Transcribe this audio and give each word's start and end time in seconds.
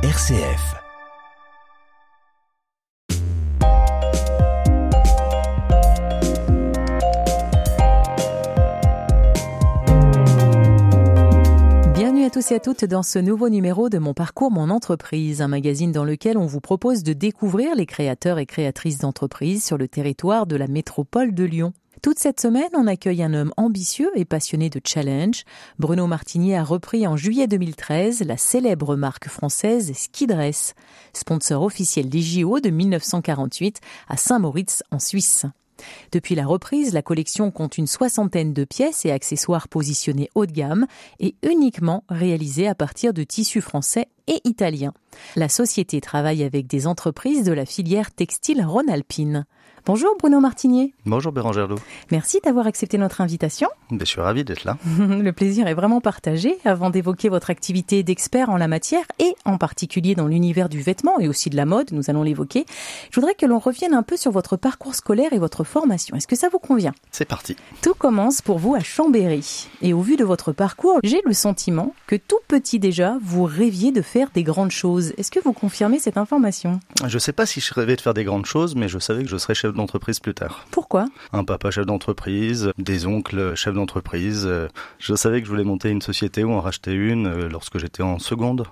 RCF. 0.00 0.76
Bienvenue 11.94 12.24
à 12.24 12.30
tous 12.30 12.52
et 12.52 12.54
à 12.54 12.60
toutes 12.60 12.84
dans 12.84 13.02
ce 13.02 13.18
nouveau 13.18 13.48
numéro 13.48 13.88
de 13.88 13.98
Mon 13.98 14.14
Parcours, 14.14 14.52
Mon 14.52 14.70
Entreprise, 14.70 15.42
un 15.42 15.48
magazine 15.48 15.90
dans 15.90 16.04
lequel 16.04 16.38
on 16.38 16.46
vous 16.46 16.60
propose 16.60 17.02
de 17.02 17.12
découvrir 17.12 17.74
les 17.74 17.86
créateurs 17.86 18.38
et 18.38 18.46
créatrices 18.46 18.98
d'entreprises 18.98 19.64
sur 19.64 19.78
le 19.78 19.88
territoire 19.88 20.46
de 20.46 20.54
la 20.54 20.68
métropole 20.68 21.34
de 21.34 21.42
Lyon. 21.42 21.72
Toute 22.02 22.20
cette 22.20 22.40
semaine, 22.40 22.70
on 22.74 22.86
accueille 22.86 23.24
un 23.24 23.34
homme 23.34 23.52
ambitieux 23.56 24.10
et 24.14 24.24
passionné 24.24 24.70
de 24.70 24.80
challenge. 24.84 25.44
Bruno 25.80 26.06
Martinier 26.06 26.56
a 26.56 26.62
repris 26.62 27.06
en 27.08 27.16
juillet 27.16 27.48
2013 27.48 28.22
la 28.22 28.36
célèbre 28.36 28.94
marque 28.94 29.28
française 29.28 29.92
Skidress, 29.94 30.74
sponsor 31.12 31.62
officiel 31.62 32.08
des 32.08 32.20
JO 32.20 32.60
de 32.60 32.70
1948 32.70 33.80
à 34.08 34.16
Saint-Moritz 34.16 34.84
en 34.92 35.00
Suisse. 35.00 35.46
Depuis 36.12 36.34
la 36.34 36.46
reprise, 36.46 36.92
la 36.92 37.02
collection 37.02 37.50
compte 37.50 37.78
une 37.78 37.86
soixantaine 37.86 38.52
de 38.52 38.64
pièces 38.64 39.04
et 39.04 39.10
accessoires 39.10 39.68
positionnés 39.68 40.30
haut 40.34 40.46
de 40.46 40.52
gamme 40.52 40.86
et 41.20 41.34
uniquement 41.42 42.04
réalisés 42.08 42.68
à 42.68 42.74
partir 42.74 43.12
de 43.12 43.24
tissus 43.24 43.60
français 43.60 44.06
et 44.26 44.40
italiens. 44.44 44.92
La 45.36 45.48
société 45.48 46.00
travaille 46.00 46.44
avec 46.44 46.66
des 46.66 46.86
entreprises 46.86 47.44
de 47.44 47.52
la 47.52 47.66
filière 47.66 48.12
textile 48.12 48.64
Rhône-Alpine. 48.64 49.46
Bonjour 49.86 50.16
Bruno 50.18 50.40
Martinier. 50.40 50.92
Bonjour 51.06 51.32
Bérangère 51.32 51.66
Lou. 51.66 51.76
Merci 52.10 52.40
d'avoir 52.44 52.66
accepté 52.66 52.98
notre 52.98 53.20
invitation. 53.20 53.68
Je 53.90 54.04
suis 54.04 54.20
ravi 54.20 54.44
d'être 54.44 54.64
là. 54.64 54.76
Le 54.98 55.30
plaisir 55.30 55.66
est 55.66 55.74
vraiment 55.74 56.00
partagé. 56.00 56.58
Avant 56.64 56.90
d'évoquer 56.90 57.28
votre 57.28 57.48
activité 57.50 58.02
d'expert 58.02 58.50
en 58.50 58.56
la 58.56 58.68
matière 58.68 59.04
et 59.18 59.34
en 59.44 59.56
particulier 59.56 60.14
dans 60.14 60.26
l'univers 60.26 60.68
du 60.68 60.82
vêtement 60.82 61.18
et 61.20 61.28
aussi 61.28 61.48
de 61.48 61.56
la 61.56 61.64
mode, 61.64 61.92
nous 61.92 62.10
allons 62.10 62.22
l'évoquer, 62.22 62.66
je 63.10 63.20
voudrais 63.20 63.34
que 63.34 63.46
l'on 63.46 63.58
revienne 63.58 63.94
un 63.94 64.02
peu 64.02 64.16
sur 64.16 64.30
votre 64.30 64.56
parcours 64.56 64.94
scolaire 64.94 65.32
et 65.32 65.38
votre 65.38 65.64
formation. 65.64 66.16
Est-ce 66.16 66.26
que 66.26 66.36
ça 66.36 66.48
vous 66.50 66.58
convient? 66.58 66.92
C'est 67.10 67.24
parti. 67.24 67.56
Tout 67.82 67.94
commence 67.94 68.42
pour 68.42 68.58
vous 68.58 68.74
à 68.74 68.80
Chambéry. 68.80 69.68
Et 69.80 69.92
au 69.94 70.00
vu 70.02 70.16
de 70.16 70.24
votre 70.24 70.52
parcours, 70.52 70.98
j'ai 71.02 71.22
le 71.24 71.32
sentiment 71.32 71.94
que 72.06 72.16
tout 72.16 72.38
petit 72.48 72.78
déjà, 72.78 73.16
vous 73.22 73.44
rêviez 73.44 73.92
de 73.92 74.02
faire 74.02 74.28
des 74.34 74.42
grandes 74.42 74.70
choses. 74.70 75.12
Est-ce 75.16 75.30
que 75.30 75.40
vous 75.40 75.52
confirmez 75.52 75.98
cette 75.98 76.18
information? 76.18 76.80
Je 77.06 77.14
ne 77.14 77.18
sais 77.18 77.32
pas 77.32 77.46
si 77.46 77.60
je 77.60 77.72
rêvais 77.72 77.96
de 77.96 78.00
faire 78.00 78.14
des 78.14 78.24
grandes 78.24 78.46
choses, 78.46 78.74
mais 78.74 78.88
je 78.88 78.98
savais 78.98 79.22
que 79.22 79.28
je 79.30 79.36
serais 79.36 79.54
chef 79.54 79.72
d'entreprise 79.78 80.20
plus 80.20 80.34
tard. 80.34 80.66
Pourquoi? 80.70 81.06
Un 81.32 81.44
papa 81.44 81.70
chef 81.70 81.86
d'entreprise, 81.86 82.72
des 82.76 83.06
oncles 83.06 83.54
chefs 83.54 83.74
d'entreprise. 83.74 84.48
Je 84.98 85.14
savais 85.14 85.40
que 85.40 85.46
je 85.46 85.50
voulais 85.50 85.64
monter 85.64 85.88
une 85.90 86.02
société 86.02 86.44
ou 86.44 86.52
en 86.52 86.60
racheter 86.60 86.92
une 86.92 87.26
euh, 87.26 87.48
lorsque 87.48 87.78
j'étais 87.78 88.02
en 88.02 88.18
seconde. 88.18 88.64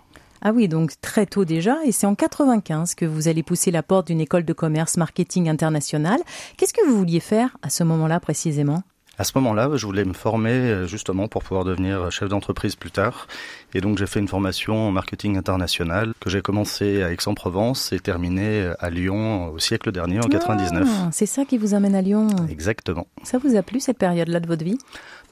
Ah 0.43 0.53
oui, 0.53 0.69
donc 0.69 0.93
très 1.01 1.27
tôt 1.27 1.45
déjà, 1.45 1.79
et 1.85 1.93
c'est 1.93 2.07
en 2.07 2.15
95 2.15 2.95
que 2.95 3.07
vous 3.07 3.29
allez 3.29 3.43
pousser 3.43 3.71
la 3.71 3.83
porte 3.83 4.09
d'une 4.09 4.21
école 4.21 4.45
de 4.45 4.53
commerce 4.53 4.97
marketing 4.97 5.49
international. 5.49 6.21
Qu'est-ce 6.57 6.75
que 6.75 6.87
vous 6.87 6.97
vouliez 6.97 7.21
faire 7.21 7.57
à 7.63 7.71
ce 7.71 7.85
moment-là 7.85 8.21
précisément? 8.21 8.83
À 9.19 9.25
ce 9.25 9.33
moment-là, 9.37 9.71
je 9.75 9.87
voulais 9.87 10.05
me 10.05 10.13
former 10.13 10.51
euh, 10.51 10.87
justement 10.87 11.29
pour 11.29 11.43
pouvoir 11.43 11.65
devenir 11.65 12.11
chef 12.11 12.29
d'entreprise 12.29 12.77
plus 12.77 12.91
tard. 12.91 13.27
Et 13.75 13.81
donc 13.81 13.99
j'ai 13.99 14.07
fait 14.07 14.21
une 14.21 14.29
formation 14.29 14.89
en 14.89 14.93
marketing 14.93 15.37
international 15.37 16.13
que 16.21 16.31
j'ai 16.31 16.43
commencé 16.43 17.03
à 17.03 17.13
Aix-en-Provence 17.13 17.93
et 17.93 18.01
terminé 18.01 18.73
à 18.79 18.91
Lyon 18.91 19.53
au 19.53 19.59
siècle 19.59 19.93
dernier, 19.93 20.21
en 20.21 20.29
99. 20.29 20.89
Ah, 20.89 21.09
c'est 21.13 21.27
ça 21.27 21.45
qui 21.45 21.59
vous 21.59 21.75
amène 21.75 21.95
à 21.95 22.03
Lyon 22.03 22.29
Exactement. 22.51 23.07
Ça 23.23 23.39
vous 23.39 23.57
a 23.57 23.63
plu 23.63 23.81
cette 23.81 23.99
période-là 23.99 24.41
de 24.41 24.47
votre 24.47 24.65
vie? 24.65 24.79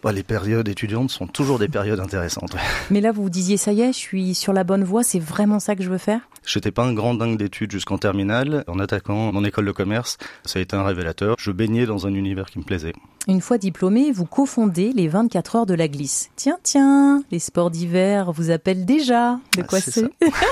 Bah, 0.02 0.12
les 0.12 0.22
périodes 0.22 0.68
étudiantes 0.68 1.10
sont 1.10 1.26
toujours 1.26 1.58
des 1.58 1.68
périodes 1.68 2.00
intéressantes. 2.00 2.54
Mais 2.90 3.00
là, 3.00 3.10
vous 3.10 3.22
vous 3.22 3.30
disiez, 3.30 3.56
ça 3.56 3.72
y 3.72 3.80
est, 3.80 3.92
je 3.92 3.98
suis 3.98 4.34
sur 4.34 4.52
la 4.52 4.62
bonne 4.62 4.84
voie, 4.84 5.02
c'est 5.02 5.18
vraiment 5.18 5.60
ça 5.60 5.76
que 5.76 5.82
je 5.82 5.88
veux 5.88 5.98
faire? 5.98 6.20
J'étais 6.46 6.70
pas 6.70 6.84
un 6.84 6.92
grand 6.92 7.14
dingue 7.14 7.38
d'études 7.38 7.70
jusqu'en 7.70 7.98
terminale. 7.98 8.64
En 8.68 8.78
attaquant 8.78 9.32
mon 9.32 9.44
école 9.44 9.66
de 9.66 9.72
commerce, 9.72 10.18
ça 10.44 10.58
a 10.58 10.62
été 10.62 10.76
un 10.76 10.84
révélateur. 10.84 11.36
Je 11.38 11.50
baignais 11.50 11.86
dans 11.86 12.06
un 12.06 12.14
univers 12.14 12.46
qui 12.46 12.58
me 12.58 12.64
plaisait. 12.64 12.92
Une 13.26 13.40
fois 13.40 13.56
diplômé, 13.56 14.12
vous 14.12 14.26
cofondez 14.26 14.92
les 14.92 15.08
24 15.08 15.56
heures 15.56 15.66
de 15.66 15.72
la 15.72 15.88
glisse. 15.88 16.30
Tiens, 16.36 16.58
tiens, 16.62 17.22
les 17.30 17.38
sports 17.38 17.70
d'hiver 17.70 18.32
vous 18.32 18.50
appellent 18.50 18.84
déjà. 18.84 19.40
De 19.56 19.62
quoi 19.62 19.78
Ah, 19.78 19.90
c'est 19.90 20.04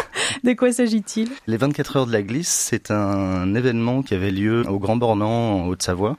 De 0.44 0.52
quoi 0.54 0.72
s'agit-il? 0.72 1.28
Les 1.46 1.58
24 1.58 1.96
heures 1.96 2.06
de 2.06 2.12
la 2.12 2.22
glisse, 2.22 2.48
c'est 2.48 2.90
un 2.90 3.54
événement 3.54 4.02
qui 4.02 4.14
avait 4.14 4.30
lieu 4.30 4.66
au 4.66 4.78
Grand 4.78 4.96
Bornand, 4.96 5.60
en 5.60 5.66
Haute-Savoie, 5.68 6.16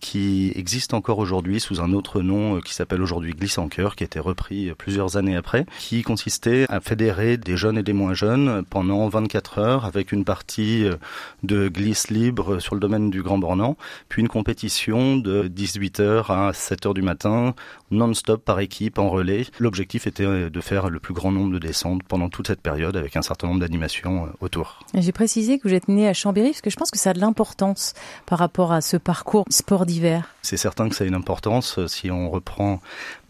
qui 0.00 0.52
existe 0.54 0.92
encore 0.92 1.18
aujourd'hui 1.18 1.58
sous 1.58 1.80
un 1.80 1.94
autre 1.94 2.20
nom 2.20 2.56
euh, 2.56 2.60
qui 2.60 2.74
s'appelle 2.74 3.00
aujourd'hui 3.00 3.32
Glisse 3.32 3.56
en 3.56 3.68
cœur, 3.68 3.96
qui 3.96 4.04
a 4.04 4.06
été 4.06 4.18
repris 4.18 4.70
plusieurs 4.76 5.16
années 5.16 5.36
après, 5.36 5.64
qui 5.78 6.02
consistait 6.02 6.66
à 6.68 6.80
fédérer 6.80 7.38
des 7.38 7.56
jeunes 7.56 7.78
et 7.78 7.82
des 7.82 7.94
moins 7.94 8.12
jeunes 8.12 8.64
pendant 8.68 9.08
24 9.14 9.58
heures 9.58 9.84
avec 9.84 10.12
une 10.12 10.24
partie 10.24 10.84
euh, 10.84 10.96
de 11.42 11.68
glisse 11.68 12.10
libre 12.10 12.58
sur 12.58 12.74
le 12.74 12.80
domaine 12.80 13.10
du 13.10 13.22
Grand 13.22 13.38
Bornand, 13.38 13.76
puis 14.08 14.20
une 14.20 14.28
compétition 14.28 15.16
de 15.16 15.48
18h 15.48 16.26
à 16.30 16.50
7h 16.50 16.94
du 16.94 17.02
matin, 17.02 17.54
non-stop 17.90 18.44
par 18.44 18.60
équipe 18.60 18.98
en 18.98 19.08
relais. 19.08 19.46
L'objectif 19.58 20.06
était 20.06 20.50
de 20.50 20.60
faire 20.60 20.90
le 20.90 20.98
plus 20.98 21.14
grand 21.14 21.30
nombre 21.30 21.52
de 21.52 21.58
descentes 21.58 22.02
pendant 22.02 22.28
toute 22.28 22.48
cette 22.48 22.60
période 22.60 22.96
avec 22.96 23.16
un 23.16 23.22
certain 23.22 23.48
nombre 23.48 23.60
d'animations 23.60 24.26
euh, 24.26 24.28
autour. 24.40 24.80
J'ai 24.94 25.12
précisé 25.12 25.58
que 25.58 25.68
vous 25.68 25.74
êtes 25.74 25.88
né 25.88 26.08
à 26.08 26.12
Chambéry 26.12 26.50
parce 26.50 26.60
que 26.60 26.70
je 26.70 26.76
pense 26.76 26.90
que 26.90 26.98
ça 26.98 27.10
a 27.10 27.12
de 27.14 27.20
l'importance 27.20 27.94
par 28.26 28.38
rapport 28.38 28.72
à 28.72 28.80
ce 28.80 28.96
parcours 28.96 29.44
sport 29.48 29.86
d'hiver. 29.86 30.28
C'est 30.42 30.56
certain 30.56 30.88
que 30.88 30.94
ça 30.94 31.04
a 31.04 31.06
une 31.06 31.14
importance. 31.14 31.84
Si 31.86 32.10
on 32.10 32.30
reprend 32.30 32.80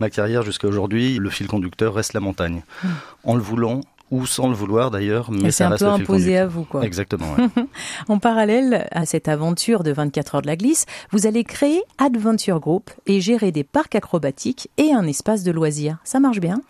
ma 0.00 0.10
carrière 0.10 0.42
jusqu'à 0.42 0.66
aujourd'hui, 0.66 1.18
le 1.18 1.30
fil 1.30 1.46
conducteur 1.46 1.94
reste 1.94 2.12
la 2.12 2.20
montagne. 2.20 2.62
Mmh. 2.82 2.88
En 3.24 3.36
le 3.36 3.42
voulant, 3.42 3.80
ou 4.10 4.26
sans 4.26 4.48
le 4.48 4.54
vouloir 4.54 4.90
d'ailleurs, 4.90 5.30
mais 5.30 5.50
c'est 5.50 5.64
un 5.64 5.76
peu 5.76 5.86
imposé 5.86 6.38
à 6.38 6.46
vous, 6.46 6.64
quoi. 6.64 6.84
Exactement. 6.84 7.26
ouais. 7.38 7.48
En 8.08 8.18
parallèle 8.18 8.86
à 8.90 9.06
cette 9.06 9.28
aventure 9.28 9.82
de 9.82 9.92
24 9.92 10.36
heures 10.36 10.42
de 10.42 10.46
la 10.46 10.56
glisse, 10.56 10.86
vous 11.10 11.26
allez 11.26 11.44
créer 11.44 11.82
Adventure 11.98 12.60
Group 12.60 12.90
et 13.06 13.20
gérer 13.20 13.50
des 13.50 13.64
parcs 13.64 13.94
acrobatiques 13.94 14.68
et 14.76 14.92
un 14.92 15.06
espace 15.06 15.42
de 15.42 15.50
loisirs. 15.50 15.98
Ça 16.04 16.20
marche 16.20 16.40
bien? 16.40 16.60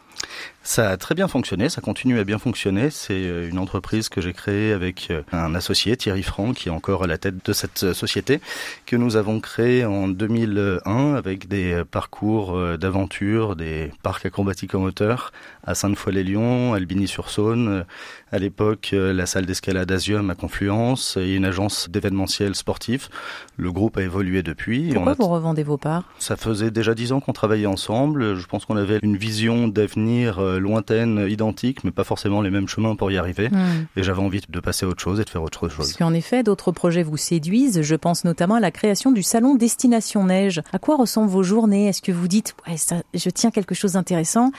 Ça 0.67 0.89
a 0.91 0.97
très 0.97 1.15
bien 1.15 1.29
fonctionné, 1.29 1.69
ça 1.69 1.83
continue 1.83 2.19
à 2.19 2.25
bien 2.25 2.39
fonctionner. 2.39 2.89
C'est 2.89 3.13
euh, 3.13 3.51
une 3.51 3.59
entreprise 3.59 4.09
que 4.09 4.23
j'ai 4.23 4.33
créée 4.33 4.73
avec 4.73 5.09
euh, 5.11 5.21
un 5.31 5.55
associé, 5.55 5.95
Thierry 5.95 6.23
Franck, 6.23 6.57
qui 6.57 6.69
est 6.69 6.73
encore 6.73 7.05
à 7.05 7.07
la 7.07 7.19
tête 7.19 7.45
de 7.45 7.53
cette 7.53 7.83
euh, 7.85 7.93
société, 7.93 8.41
que 8.87 8.97
nous 8.97 9.17
avons 9.17 9.41
créée 9.41 9.85
en 9.85 10.09
2001 10.09 11.15
avec 11.17 11.49
des 11.49 11.83
parcours 11.91 12.59
d'aventure, 12.79 13.57
des 13.57 13.91
parcs 14.03 14.25
acrobatiques 14.25 14.75
en 14.75 14.81
moteur 14.81 15.33
à 15.67 15.75
Sainte-Foy-les-Lyons, 15.75 16.73
Albigny-sur-Saône, 16.75 17.85
à 18.33 18.39
l'époque 18.39 18.91
la 18.93 19.27
salle 19.27 19.45
d'escalade 19.47 19.91
Asium 19.93 20.31
à 20.31 20.35
Confluence 20.35 21.17
et 21.19 21.35
une 21.35 21.45
agence 21.45 21.89
d'événementiel 21.91 22.55
sportif. 22.55 23.11
Le 23.59 23.71
groupe 23.71 23.97
a 23.99 24.03
évolué 24.03 24.43
depuis. 24.43 24.89
on 24.91 24.95
Pourquoi 24.95 25.13
a- 25.13 25.17
vous 25.19 25.29
revendez 25.29 25.63
vos 25.63 25.77
parts? 25.77 26.05
Ça 26.19 26.37
faisait 26.37 26.71
déjà 26.71 26.95
dix 26.95 27.13
ans 27.13 27.21
qu'on 27.21 27.33
travaillait 27.35 27.67
ensemble. 27.67 28.35
Je 28.37 28.47
pense 28.47 28.65
qu'on 28.65 28.77
avait 28.77 28.99
une 29.03 29.17
vision 29.17 29.69
d'avenir 29.69 30.04
euh, 30.07 30.59
lointaine, 30.59 31.27
identique, 31.29 31.85
mais 31.85 31.91
pas 31.91 32.05
forcément 32.05 32.43
les 32.43 32.51
mêmes 32.51 32.69
chemins 32.69 32.97
pour 32.97 33.11
y 33.11 33.17
arriver. 33.17 33.49
Hmm. 33.49 33.87
Et 33.97 34.03
j'avais 34.03 34.21
envie 34.21 34.41
de 34.49 34.61
passer 34.61 34.87
à 34.87 34.89
autre 34.89 35.03
chose 35.03 35.21
et 35.21 35.25
de 35.25 35.31
faire 35.31 35.43
autre 35.43 35.69
Parce 35.69 35.75
chose. 35.75 35.93
qu'en 35.95 36.13
effet, 36.13 36.43
d'autres 36.43 36.73
projets 36.73 37.03
vous 37.03 37.17
séduisent. 37.17 37.83
Je 37.83 37.95
pense 37.95 38.25
notamment 38.25 38.57
à 38.57 38.61
la 38.61 38.71
création 38.71 39.13
du 39.13 39.23
salon 39.23 39.55
Destination 39.55 40.25
Neige. 40.25 40.63
À 40.73 40.79
quoi 40.79 40.97
ressemblent 40.97 41.31
vos 41.31 41.43
journées? 41.43 41.89
Est-ce 41.89 42.03
que 42.03 42.13
vous 42.13 42.29
dites, 42.29 42.55
ouais, 42.69 42.77
ça, 42.77 42.97
je 43.15 43.31
tiens 43.31 43.51
quelque 43.51 43.75
chose 43.75 43.93
d'intéressant? 43.93 44.51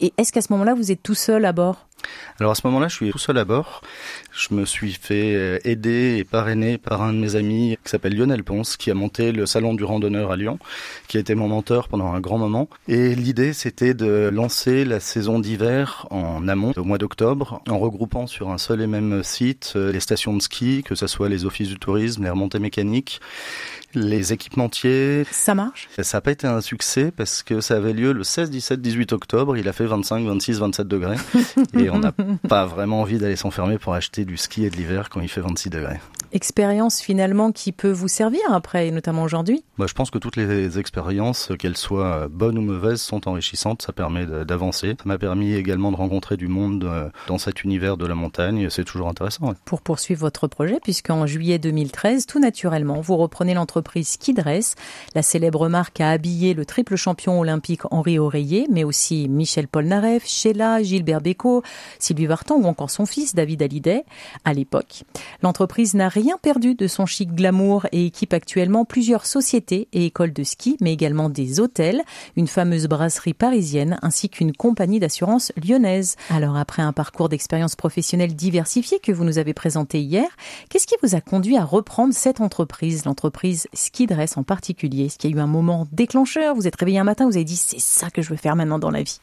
Et 0.00 0.12
est-ce 0.18 0.32
qu'à 0.32 0.42
ce 0.42 0.52
moment-là, 0.52 0.74
vous 0.74 0.92
êtes 0.92 1.02
tout 1.02 1.14
seul 1.14 1.44
à 1.44 1.52
bord? 1.52 1.86
Alors 2.38 2.52
à 2.52 2.54
ce 2.54 2.66
moment-là, 2.66 2.88
je 2.88 2.94
suis 2.94 3.10
tout 3.10 3.18
seul 3.18 3.38
à 3.38 3.44
bord. 3.44 3.80
Je 4.32 4.54
me 4.54 4.66
suis 4.66 4.92
fait 4.92 5.34
euh, 5.34 5.58
aider 5.64 6.16
et 6.18 6.24
parrainer 6.24 6.76
par 6.76 7.02
un 7.02 7.12
de 7.12 7.18
mes 7.18 7.34
amis 7.36 7.78
qui 7.82 7.90
s'appelle 7.90 8.14
Lionel 8.14 8.44
Ponce, 8.44 8.76
qui 8.76 8.90
a 8.90 8.94
monté 8.94 9.32
le 9.32 9.46
salon 9.46 9.72
du 9.74 9.84
randonneur 9.84 10.30
à 10.30 10.36
Lyon, 10.36 10.58
qui 11.08 11.16
a 11.16 11.20
été 11.20 11.34
mon 11.34 11.48
mentor 11.48 11.88
pendant 11.88 12.12
un 12.12 12.20
grand 12.20 12.36
moment. 12.36 12.68
Et 12.88 13.14
l'idée, 13.14 13.52
c'était 13.52 13.94
de 13.94 14.28
lancer 14.32 14.84
la 14.84 15.00
saison 15.00 15.38
d'hiver 15.38 16.06
en 16.10 16.46
amont, 16.48 16.72
au 16.76 16.84
mois 16.84 16.98
d'octobre, 16.98 17.62
en 17.68 17.78
regroupant 17.78 18.26
sur 18.26 18.50
un 18.50 18.58
seul 18.58 18.82
et 18.82 18.86
même 18.86 19.22
site 19.22 19.72
euh, 19.76 19.92
les 19.92 20.00
stations 20.00 20.34
de 20.34 20.42
ski, 20.42 20.82
que 20.82 20.94
ce 20.94 21.06
soit 21.06 21.28
les 21.28 21.44
offices 21.46 21.68
du 21.68 21.78
tourisme, 21.78 22.24
les 22.24 22.30
remontées 22.30 22.58
mécaniques, 22.58 23.20
les 23.94 24.32
équipementiers. 24.32 25.24
Ça 25.30 25.54
marche? 25.54 25.88
Ça 25.98 26.18
n'a 26.18 26.20
pas 26.20 26.30
été 26.30 26.46
un 26.46 26.60
succès 26.60 27.10
parce 27.10 27.42
que 27.42 27.60
ça 27.60 27.76
avait 27.76 27.92
lieu 27.92 28.12
le 28.12 28.24
16, 28.24 28.50
17, 28.50 28.80
18 28.80 29.12
octobre. 29.12 29.56
Il 29.56 29.68
a 29.68 29.72
fait 29.72 29.86
25, 29.86 30.26
26, 30.26 30.58
27 30.60 30.86
degrés. 30.86 31.16
Et 31.78 31.88
on 31.96 32.00
n'a 32.00 32.12
pas 32.48 32.66
vraiment 32.66 33.00
envie 33.00 33.18
d'aller 33.18 33.36
s'enfermer 33.36 33.78
pour 33.78 33.94
acheter 33.94 34.24
du 34.24 34.36
ski 34.36 34.64
et 34.64 34.70
de 34.70 34.76
l'hiver 34.76 35.08
quand 35.10 35.20
il 35.20 35.28
fait 35.28 35.40
26 35.40 35.70
degrés. 35.70 36.00
Expérience 36.32 37.00
finalement 37.00 37.52
qui 37.52 37.72
peut 37.72 37.90
vous 37.90 38.08
servir 38.08 38.40
après, 38.50 38.88
et 38.88 38.90
notamment 38.90 39.22
aujourd'hui 39.22 39.64
bah, 39.78 39.86
Je 39.88 39.94
pense 39.94 40.10
que 40.10 40.18
toutes 40.18 40.36
les 40.36 40.78
expériences, 40.78 41.50
qu'elles 41.58 41.76
soient 41.76 42.28
bonnes 42.28 42.58
ou 42.58 42.62
mauvaises, 42.62 43.00
sont 43.00 43.28
enrichissantes. 43.28 43.82
Ça 43.82 43.92
permet 43.92 44.26
d'avancer. 44.26 44.96
Ça 44.98 45.04
m'a 45.04 45.18
permis 45.18 45.54
également 45.54 45.92
de 45.92 45.96
rencontrer 45.96 46.36
du 46.36 46.48
monde 46.48 46.84
euh, 46.84 47.08
dans 47.28 47.38
cet 47.38 47.64
univers 47.64 47.96
de 47.96 48.06
la 48.06 48.14
montagne. 48.14 48.68
C'est 48.70 48.84
toujours 48.84 49.08
intéressant. 49.08 49.54
Pour 49.64 49.82
poursuivre 49.82 50.20
votre 50.20 50.46
projet, 50.48 50.78
puisqu'en 50.82 51.26
juillet 51.26 51.58
2013, 51.58 52.26
tout 52.26 52.40
naturellement, 52.40 53.00
vous 53.00 53.16
reprenez 53.16 53.54
l'entreprise 53.54 54.08
Skidress. 54.08 54.74
La 55.14 55.22
célèbre 55.22 55.68
marque 55.68 56.00
a 56.00 56.10
habillé 56.10 56.54
le 56.54 56.64
triple 56.64 56.96
champion 56.96 57.40
olympique 57.40 57.82
Henri 57.90 58.18
Oreiller, 58.18 58.66
mais 58.70 58.84
aussi 58.84 59.28
Michel 59.28 59.68
Polnareff, 59.68 60.26
Sheila, 60.26 60.82
Gilbert 60.82 61.20
Bécaud, 61.20 61.62
Sylvie 61.98 62.26
Vartan 62.26 62.56
ou 62.56 62.64
encore 62.64 62.90
son 62.90 63.06
fils 63.06 63.34
David 63.34 63.62
Hallyday 63.62 64.04
à 64.44 64.52
l'époque. 64.52 65.04
L'entreprise 65.42 65.94
n'a 65.94 66.08
rien 66.16 66.38
perdu 66.40 66.74
de 66.74 66.86
son 66.86 67.04
chic 67.04 67.34
glamour 67.34 67.86
et 67.92 68.06
équipe 68.06 68.32
actuellement 68.32 68.86
plusieurs 68.86 69.26
sociétés 69.26 69.86
et 69.92 70.06
écoles 70.06 70.32
de 70.32 70.44
ski, 70.44 70.78
mais 70.80 70.90
également 70.90 71.28
des 71.28 71.60
hôtels, 71.60 72.00
une 72.36 72.46
fameuse 72.46 72.86
brasserie 72.86 73.34
parisienne 73.34 73.98
ainsi 74.00 74.30
qu'une 74.30 74.56
compagnie 74.56 74.98
d'assurance 74.98 75.52
lyonnaise. 75.62 76.16
Alors 76.30 76.56
après 76.56 76.80
un 76.80 76.94
parcours 76.94 77.28
d'expérience 77.28 77.76
professionnelle 77.76 78.34
diversifié 78.34 78.98
que 78.98 79.12
vous 79.12 79.24
nous 79.24 79.36
avez 79.36 79.52
présenté 79.52 80.00
hier, 80.00 80.26
qu'est-ce 80.70 80.86
qui 80.86 80.94
vous 81.02 81.14
a 81.14 81.20
conduit 81.20 81.58
à 81.58 81.64
reprendre 81.66 82.14
cette 82.14 82.40
entreprise, 82.40 83.04
l'entreprise 83.04 83.68
Skidress 83.74 84.38
en 84.38 84.42
particulier? 84.42 85.04
Est-ce 85.04 85.18
qu'il 85.18 85.30
y 85.30 85.34
a 85.34 85.36
eu 85.36 85.40
un 85.40 85.46
moment 85.46 85.86
déclencheur? 85.92 86.54
Vous 86.54 86.66
êtes 86.66 86.76
réveillé 86.76 86.98
un 86.98 87.04
matin, 87.04 87.26
vous 87.26 87.36
avez 87.36 87.44
dit 87.44 87.56
c'est 87.56 87.78
ça 87.78 88.08
que 88.08 88.22
je 88.22 88.30
veux 88.30 88.36
faire 88.36 88.56
maintenant 88.56 88.78
dans 88.78 88.90
la 88.90 89.02
vie 89.02 89.20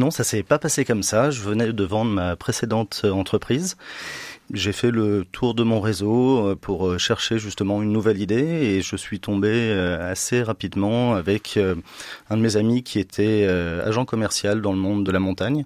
Non, 0.00 0.10
ça 0.10 0.24
s'est 0.24 0.42
pas 0.42 0.58
passé 0.58 0.84
comme 0.84 1.04
ça. 1.04 1.30
Je 1.30 1.42
venais 1.42 1.72
de 1.72 1.84
vendre 1.84 2.10
ma 2.10 2.34
précédente 2.34 3.02
entreprise 3.04 3.76
j'ai 4.52 4.72
fait 4.72 4.90
le 4.90 5.24
tour 5.32 5.54
de 5.54 5.64
mon 5.64 5.80
réseau 5.80 6.46
euh, 6.46 6.56
pour 6.56 6.86
euh, 6.86 6.98
chercher 6.98 7.38
justement 7.38 7.82
une 7.82 7.92
nouvelle 7.92 8.20
idée 8.20 8.36
et 8.36 8.82
je 8.82 8.96
suis 8.96 9.18
tombé 9.18 9.50
euh, 9.52 10.10
assez 10.10 10.42
rapidement 10.42 11.14
avec 11.14 11.58
un 12.30 12.36
de 12.36 12.42
mes 12.42 12.56
amis 12.56 12.82
qui 12.82 12.98
était 12.98 13.46
agent 13.84 14.04
commercial 14.04 14.60
dans 14.60 14.72
le 14.72 14.78
monde 14.78 15.04
de 15.04 15.10
la 15.10 15.18
montagne 15.18 15.64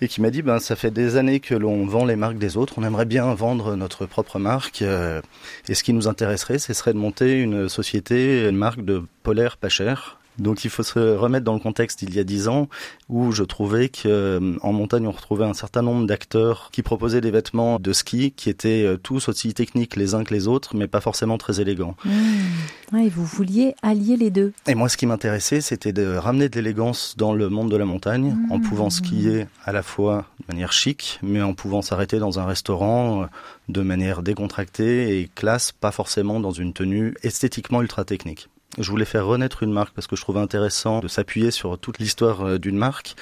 et 0.00 0.08
qui 0.08 0.20
m'a 0.20 0.30
dit 0.30 0.42
ben 0.42 0.58
ça 0.58 0.76
fait 0.76 0.90
des 0.90 1.16
années 1.16 1.40
que 1.40 1.54
l'on 1.54 1.86
vend 1.86 2.04
les 2.04 2.16
marques 2.16 2.38
des 2.38 2.56
autres, 2.56 2.74
on 2.76 2.84
aimerait 2.84 3.04
bien 3.04 3.32
vendre 3.34 3.74
notre 3.76 4.06
propre 4.06 4.38
marque 4.38 4.82
et 4.82 5.74
ce 5.74 5.82
qui 5.82 5.92
nous 5.92 6.08
intéresserait 6.08 6.58
ce 6.58 6.72
serait 6.72 6.92
de 6.92 6.98
monter 6.98 7.40
une 7.40 7.68
société, 7.68 8.48
une 8.48 8.56
marque 8.56 8.84
de 8.84 9.02
polaire 9.22 9.56
pas 9.56 9.68
cher 9.68 10.18
donc 10.38 10.64
il 10.64 10.70
faut 10.70 10.82
se 10.82 10.98
remettre 10.98 11.44
dans 11.44 11.54
le 11.54 11.60
contexte 11.60 12.02
il 12.02 12.14
y 12.14 12.18
a 12.18 12.24
dix 12.24 12.48
ans 12.48 12.68
où 13.08 13.32
je 13.32 13.44
trouvais 13.44 13.88
qu'en 13.88 14.08
euh, 14.08 14.40
montagne 14.62 15.06
on 15.06 15.12
retrouvait 15.12 15.44
un 15.44 15.54
certain 15.54 15.82
nombre 15.82 16.06
d'acteurs 16.06 16.70
qui 16.72 16.82
proposaient 16.82 17.20
des 17.20 17.30
vêtements 17.30 17.78
de 17.78 17.92
ski 17.92 18.32
qui 18.32 18.50
étaient 18.50 18.84
euh, 18.84 18.96
tous 18.96 19.28
aussi 19.28 19.54
techniques 19.54 19.96
les 19.96 20.14
uns 20.14 20.24
que 20.24 20.34
les 20.34 20.48
autres 20.48 20.76
mais 20.76 20.86
pas 20.86 21.00
forcément 21.00 21.38
très 21.38 21.60
élégants. 21.60 21.96
Mmh. 22.04 22.98
et 22.98 23.08
vous 23.08 23.24
vouliez 23.24 23.74
allier 23.82 24.16
les 24.16 24.30
deux. 24.30 24.52
Et 24.66 24.74
moi 24.74 24.88
ce 24.88 24.96
qui 24.96 25.06
m'intéressait 25.06 25.60
c'était 25.60 25.92
de 25.92 26.16
ramener 26.16 26.48
de 26.48 26.56
l'élégance 26.56 27.14
dans 27.16 27.32
le 27.32 27.48
monde 27.48 27.70
de 27.70 27.76
la 27.76 27.84
montagne 27.84 28.36
en 28.50 28.58
mmh. 28.58 28.62
pouvant 28.62 28.90
skier 28.90 29.46
à 29.64 29.72
la 29.72 29.82
fois 29.82 30.26
de 30.40 30.54
manière 30.54 30.72
chic 30.72 31.18
mais 31.22 31.42
en 31.42 31.54
pouvant 31.54 31.82
s'arrêter 31.82 32.18
dans 32.18 32.38
un 32.38 32.44
restaurant 32.44 33.22
euh, 33.22 33.26
de 33.68 33.82
manière 33.82 34.22
décontractée 34.22 35.20
et 35.20 35.28
classe, 35.34 35.72
pas 35.72 35.92
forcément 35.92 36.40
dans 36.40 36.50
une 36.50 36.72
tenue 36.72 37.14
esthétiquement 37.22 37.82
ultra 37.82 38.04
technique. 38.04 38.48
Je 38.78 38.90
voulais 38.90 39.04
faire 39.04 39.26
renaître 39.26 39.62
une 39.62 39.72
marque 39.72 39.94
parce 39.94 40.06
que 40.06 40.16
je 40.16 40.22
trouvais 40.22 40.40
intéressant 40.40 41.00
de 41.00 41.08
s'appuyer 41.08 41.50
sur 41.50 41.78
toute 41.78 41.98
l'histoire 41.98 42.42
euh, 42.42 42.58
d'une 42.58 42.76
marque 42.76 43.14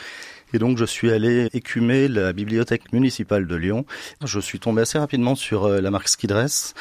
et 0.53 0.59
donc 0.59 0.79
je 0.79 0.85
suis 0.85 1.11
allé 1.11 1.49
écumer 1.53 2.09
la 2.09 2.33
bibliothèque 2.33 2.93
municipale 2.93 3.47
de 3.47 3.57
Lyon. 3.57 3.85
Je 4.25 4.41
suis 4.41 4.61
tombé 4.61 4.83
assez 4.83 4.99
rapidement 4.99 5.35
sur 5.35 5.65
euh, 5.65 5.81
la 5.81 5.91
marque 5.91 6.09
Skidress. 6.09 6.75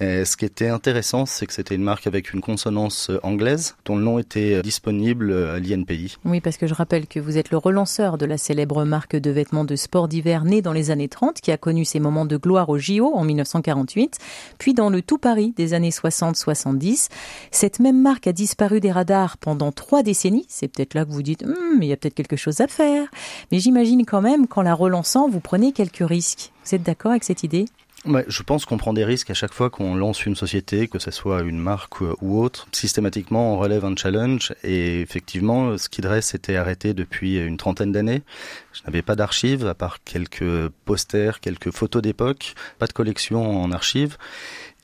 Ce 0.00 0.36
qui 0.36 0.44
était 0.44 0.68
intéressant, 0.68 1.26
c'est 1.26 1.46
que 1.46 1.52
c'était 1.52 1.74
une 1.74 1.82
marque 1.82 2.06
avec 2.06 2.32
une 2.32 2.40
consonance 2.40 3.10
euh, 3.10 3.20
anglaise 3.22 3.76
dont 3.84 3.96
le 3.96 4.02
nom 4.02 4.18
était 4.18 4.54
euh, 4.54 4.62
disponible 4.62 5.32
à 5.32 5.58
l'INPI. 5.58 6.16
Oui, 6.24 6.40
parce 6.40 6.56
que 6.56 6.66
je 6.66 6.74
rappelle 6.74 7.06
que 7.06 7.20
vous 7.20 7.38
êtes 7.38 7.50
le 7.50 7.56
relanceur 7.56 8.18
de 8.18 8.26
la 8.26 8.38
célèbre 8.38 8.84
marque 8.84 9.16
de 9.16 9.30
vêtements 9.30 9.64
de 9.64 9.76
sport 9.76 10.08
d'hiver 10.08 10.44
née 10.44 10.62
dans 10.62 10.72
les 10.72 10.90
années 10.90 11.08
30 11.08 11.40
qui 11.40 11.52
a 11.52 11.56
connu 11.56 11.84
ses 11.84 12.00
moments 12.00 12.26
de 12.26 12.36
gloire 12.36 12.68
au 12.68 12.78
JO 12.78 13.12
en 13.14 13.24
1948, 13.24 14.18
puis 14.58 14.74
dans 14.74 14.90
le 14.90 15.02
tout 15.02 15.18
Paris 15.18 15.54
des 15.56 15.74
années 15.74 15.90
60-70. 15.90 17.08
Cette 17.50 17.80
même 17.80 18.00
marque 18.00 18.26
a 18.26 18.32
disparu 18.32 18.80
des 18.80 18.92
radars 18.92 19.36
pendant 19.38 19.72
trois 19.72 20.02
décennies. 20.02 20.46
C'est 20.48 20.68
peut-être 20.68 20.94
là 20.94 21.04
que 21.04 21.10
vous 21.10 21.22
dites, 21.22 21.44
hum, 21.44 21.78
il 21.80 21.88
y 21.88 21.92
a 21.92 21.96
peut-être 21.96 22.14
quelque 22.14 22.36
chose 22.36 22.60
à 22.60 22.68
faire. 22.68 23.08
Mais 23.52 23.58
j'imagine 23.58 24.04
quand 24.04 24.20
même 24.20 24.46
qu'en 24.46 24.62
la 24.62 24.74
relançant, 24.74 25.28
vous 25.28 25.40
prenez 25.40 25.72
quelques 25.72 26.06
risques. 26.06 26.50
Vous 26.64 26.74
êtes 26.74 26.82
d'accord 26.82 27.12
avec 27.12 27.24
cette 27.24 27.42
idée? 27.42 27.66
Je 28.26 28.42
pense 28.42 28.66
qu'on 28.66 28.76
prend 28.76 28.92
des 28.92 29.04
risques 29.04 29.30
à 29.30 29.34
chaque 29.34 29.54
fois 29.54 29.70
qu'on 29.70 29.94
lance 29.94 30.26
une 30.26 30.36
société, 30.36 30.88
que 30.88 30.98
ce 30.98 31.10
soit 31.10 31.40
une 31.40 31.58
marque 31.58 32.02
ou 32.20 32.38
autre. 32.38 32.66
Systématiquement, 32.70 33.54
on 33.54 33.58
relève 33.58 33.86
un 33.86 33.96
challenge 33.96 34.54
et 34.62 35.00
effectivement, 35.00 35.78
Skidress 35.78 36.26
s'était 36.26 36.56
arrêté 36.56 36.92
depuis 36.92 37.38
une 37.38 37.56
trentaine 37.56 37.92
d'années. 37.92 38.22
Je 38.74 38.82
n'avais 38.86 39.00
pas 39.00 39.16
d'archives, 39.16 39.66
à 39.66 39.72
part 39.72 40.04
quelques 40.04 40.68
posters, 40.84 41.40
quelques 41.40 41.70
photos 41.70 42.02
d'époque, 42.02 42.54
pas 42.78 42.86
de 42.86 42.92
collection 42.92 43.62
en 43.62 43.72
archives 43.72 44.18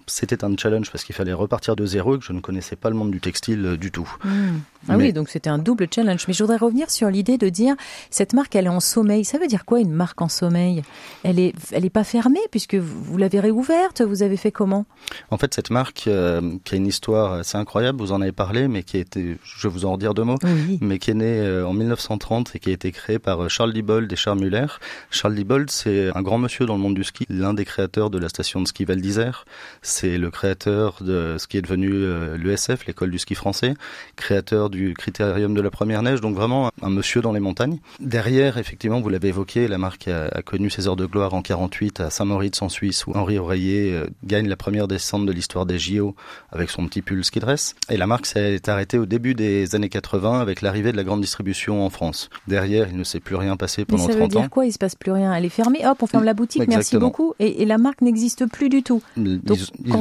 c'était 0.06 0.44
un 0.44 0.56
challenge 0.56 0.90
parce 0.90 1.04
qu'il 1.04 1.14
fallait 1.14 1.32
repartir 1.32 1.76
de 1.76 1.86
zéro 1.86 2.16
et 2.16 2.18
que 2.18 2.24
je 2.24 2.32
ne 2.32 2.40
connaissais 2.40 2.76
pas 2.76 2.90
le 2.90 2.96
monde 2.96 3.10
du 3.10 3.20
textile 3.20 3.64
euh, 3.64 3.76
du 3.76 3.90
tout. 3.90 4.10
Hmm. 4.24 4.58
Ah 4.88 4.96
oui, 4.96 5.12
donc 5.12 5.28
c'était 5.28 5.50
un 5.50 5.58
double 5.58 5.88
challenge. 5.94 6.24
Mais 6.26 6.34
je 6.34 6.42
voudrais 6.42 6.56
revenir 6.56 6.90
sur 6.90 7.10
l'idée 7.10 7.36
de 7.36 7.48
dire 7.48 7.74
cette 8.10 8.32
marque, 8.32 8.56
elle 8.56 8.66
est 8.66 8.70
en 8.70 8.80
sommeil. 8.80 9.24
Ça 9.24 9.38
veut 9.38 9.46
dire 9.46 9.64
quoi 9.64 9.80
une 9.80 9.92
marque 9.92 10.20
en 10.22 10.28
sommeil? 10.28 10.82
Elle 11.22 11.38
est, 11.38 11.54
elle 11.72 11.84
est 11.84 11.90
pas 11.90 12.04
fermée 12.04 12.40
puisque 12.50 12.74
vous 12.74 13.16
l'avez 13.18 13.40
réouverte? 13.40 14.00
Vous 14.00 14.22
avez 14.22 14.36
fait 14.36 14.50
comment? 14.50 14.86
En 15.30 15.38
fait, 15.38 15.52
cette 15.54 15.70
marque 15.70 16.04
euh, 16.06 16.56
qui 16.64 16.74
a 16.74 16.76
une 16.78 16.86
histoire 16.86 17.34
assez 17.34 17.58
incroyable. 17.58 17.98
Vous 18.00 18.12
en 18.12 18.20
avez 18.20 18.32
parlé, 18.32 18.68
mais 18.68 18.82
qui 18.82 18.96
a 18.96 19.00
été, 19.00 19.36
je 19.42 19.68
vais 19.68 19.72
vous 19.72 19.84
en 19.84 19.92
redire 19.92 20.14
deux 20.14 20.24
mots, 20.24 20.38
mais 20.80 20.98
qui 20.98 21.10
est 21.10 21.14
née 21.14 21.40
euh, 21.40 21.66
en 21.66 21.74
1930 21.74 22.56
et 22.56 22.58
qui 22.58 22.70
a 22.70 22.72
été 22.72 22.90
créée 22.90 23.18
par 23.18 23.50
Charles 23.50 23.72
Diebold 23.72 24.10
et 24.10 24.16
Charles 24.16 24.38
Muller. 24.38 24.66
Charles 25.10 25.34
Diebold, 25.34 25.70
c'est 25.70 26.10
un 26.14 26.22
grand 26.22 26.38
monsieur 26.38 26.66
dans 26.66 26.76
le 26.76 26.82
monde 26.82 26.94
du 26.94 27.04
ski, 27.04 27.26
l'un 27.28 27.54
des 27.54 27.64
créateurs 27.64 28.10
de 28.10 28.18
la 28.18 28.28
station 28.28 28.60
de 28.62 28.66
ski 28.66 28.84
Val 28.84 29.00
d'Isère 29.00 29.44
c'est 29.90 30.18
le 30.18 30.30
créateur 30.30 30.96
de 31.00 31.36
ce 31.38 31.46
qui 31.46 31.56
est 31.56 31.62
devenu 31.62 31.90
euh, 31.92 32.36
l'ESF, 32.36 32.86
l'école 32.86 33.10
du 33.10 33.18
ski 33.18 33.34
français, 33.34 33.74
créateur 34.16 34.70
du 34.70 34.94
critérium 34.94 35.54
de 35.54 35.60
la 35.60 35.70
première 35.70 36.02
neige, 36.02 36.20
donc 36.20 36.34
vraiment 36.34 36.70
un 36.82 36.90
monsieur 36.90 37.20
dans 37.20 37.32
les 37.32 37.40
montagnes. 37.40 37.78
Derrière, 37.98 38.58
effectivement, 38.58 39.00
vous 39.00 39.08
l'avez 39.08 39.28
évoqué, 39.28 39.68
la 39.68 39.78
marque 39.78 40.08
a, 40.08 40.42
connu 40.42 40.70
ses 40.70 40.88
heures 40.88 40.96
de 40.96 41.06
gloire 41.06 41.34
en 41.34 41.42
48 41.42 42.00
à 42.00 42.10
Saint-Moritz 42.10 42.62
en 42.62 42.68
Suisse, 42.68 43.06
où 43.06 43.12
Henri 43.12 43.38
Oreiller 43.38 43.92
euh, 43.94 44.06
gagne 44.24 44.48
la 44.48 44.56
première 44.56 44.88
descente 44.88 45.26
de 45.26 45.32
l'histoire 45.32 45.66
des 45.66 45.78
JO 45.78 46.14
avec 46.50 46.70
son 46.70 46.86
petit 46.86 47.02
pull 47.02 47.24
ski 47.24 47.40
dress. 47.40 47.74
Et 47.88 47.96
la 47.96 48.06
marque 48.06 48.26
s'est 48.26 48.68
arrêtée 48.68 48.98
au 48.98 49.06
début 49.06 49.34
des 49.34 49.74
années 49.74 49.88
80 49.88 50.40
avec 50.40 50.62
l'arrivée 50.62 50.92
de 50.92 50.96
la 50.96 51.04
grande 51.04 51.20
distribution 51.20 51.84
en 51.84 51.90
France. 51.90 52.30
Derrière, 52.48 52.88
il 52.90 52.96
ne 52.96 53.04
s'est 53.04 53.20
plus 53.20 53.36
rien 53.36 53.56
passé 53.56 53.84
pendant 53.84 54.04
30 54.04 54.10
ans. 54.10 54.18
Ça 54.18 54.22
veut 54.22 54.28
dire 54.28 54.50
quoi 54.50 54.66
Il 54.66 54.72
se 54.72 54.78
passe 54.78 54.94
plus 54.94 55.12
rien? 55.12 55.34
Elle 55.34 55.44
est 55.44 55.48
fermée, 55.48 55.80
hop, 55.84 56.02
on 56.02 56.06
ferme 56.06 56.24
la 56.24 56.34
boutique, 56.34 56.66
merci 56.68 56.96
beaucoup. 56.96 57.34
Et, 57.38 57.64
la 57.70 57.78
marque 57.78 58.00
n'existe 58.00 58.46
plus 58.46 58.68
du 58.68 58.82
tout. 58.82 59.02
Ils 59.16 59.40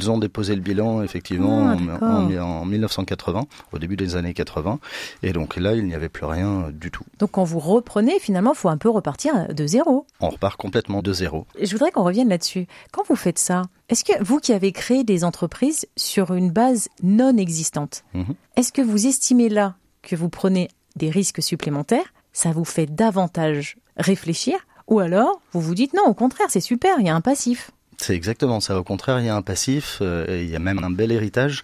ont 0.10 0.18
déposé 0.18 0.56
le 0.56 0.62
bilan 0.62 1.02
effectivement 1.04 1.76
ah, 2.02 2.06
en, 2.06 2.66
1980, 2.66 3.46
au 3.72 3.80
début 3.80 3.96
des 3.96 4.16
années 4.16 4.34
80, 4.34 4.80
et 5.24 5.34
donc 5.34 5.56
là 5.56 5.76
il 5.76 5.86
n'y 5.86 5.96
avait 5.96 6.10
plus 6.10 6.26
rien 6.26 6.70
du 6.72 6.92
tout. 6.92 7.04
Donc 7.20 7.32
quand 7.32 7.44
vous 7.44 7.60
reprenez, 7.60 8.20
finalement, 8.20 8.54
il 8.54 8.58
faut 8.58 8.70
un 8.70 8.78
peu 8.78 8.90
repartir 8.90 9.54
de 9.54 9.68
zéro. 9.68 10.06
On 10.20 10.30
repart 10.30 10.58
complètement 10.58 11.02
de 11.02 11.14
zéro. 11.14 11.46
Je 11.62 11.72
voudrais 11.72 11.92
qu'on 11.92 12.04
revienne 12.04 12.30
là-dessus. 12.30 12.68
Quand 12.92 13.04
vous 13.08 13.16
faites 13.16 13.40
ça, 13.40 13.64
est-ce 13.90 14.04
que 14.04 14.24
vous 14.24 14.40
qui 14.40 14.54
avez 14.54 14.72
créé 14.72 15.04
des 15.04 15.24
entreprises 15.24 15.88
sur 15.96 16.34
une 16.34 16.52
base 16.52 16.90
non 17.04 17.38
existante, 17.38 18.04
mhm. 18.14 18.36
est-ce 18.56 18.72
que 18.72 18.82
vous 18.82 19.08
estimez 19.08 19.50
là 19.50 19.76
que 20.02 20.16
vous 20.16 20.30
prenez 20.30 20.70
des 20.96 21.10
risques 21.10 21.42
supplémentaires 21.42 22.14
Ça 22.34 22.52
vous 22.52 22.66
fait 22.66 22.86
davantage 22.86 23.78
réfléchir 23.98 24.60
ou 24.90 25.00
alors, 25.00 25.40
vous 25.54 25.62
vous 25.62 25.76
dites 25.76 25.94
non, 25.94 26.06
au 26.08 26.16
contraire, 26.16 26.48
c'est 26.50 26.60
super, 26.60 27.00
il 27.00 27.06
y 27.06 27.10
a 27.10 27.16
un 27.16 27.22
passif? 27.22 27.72
C'est 28.02 28.16
exactement 28.16 28.62
ça. 28.62 28.80
Au 28.80 28.84
contraire, 28.84 29.20
il 29.20 29.26
y 29.26 29.30
a 29.30 29.36
un 29.36 29.42
passif, 29.42 29.98
euh, 30.02 30.26
il 30.30 30.50
y 30.50 30.56
a 30.56 30.60
même 30.60 30.82
un 30.82 30.90
bel 30.90 31.12
héritage. 31.12 31.64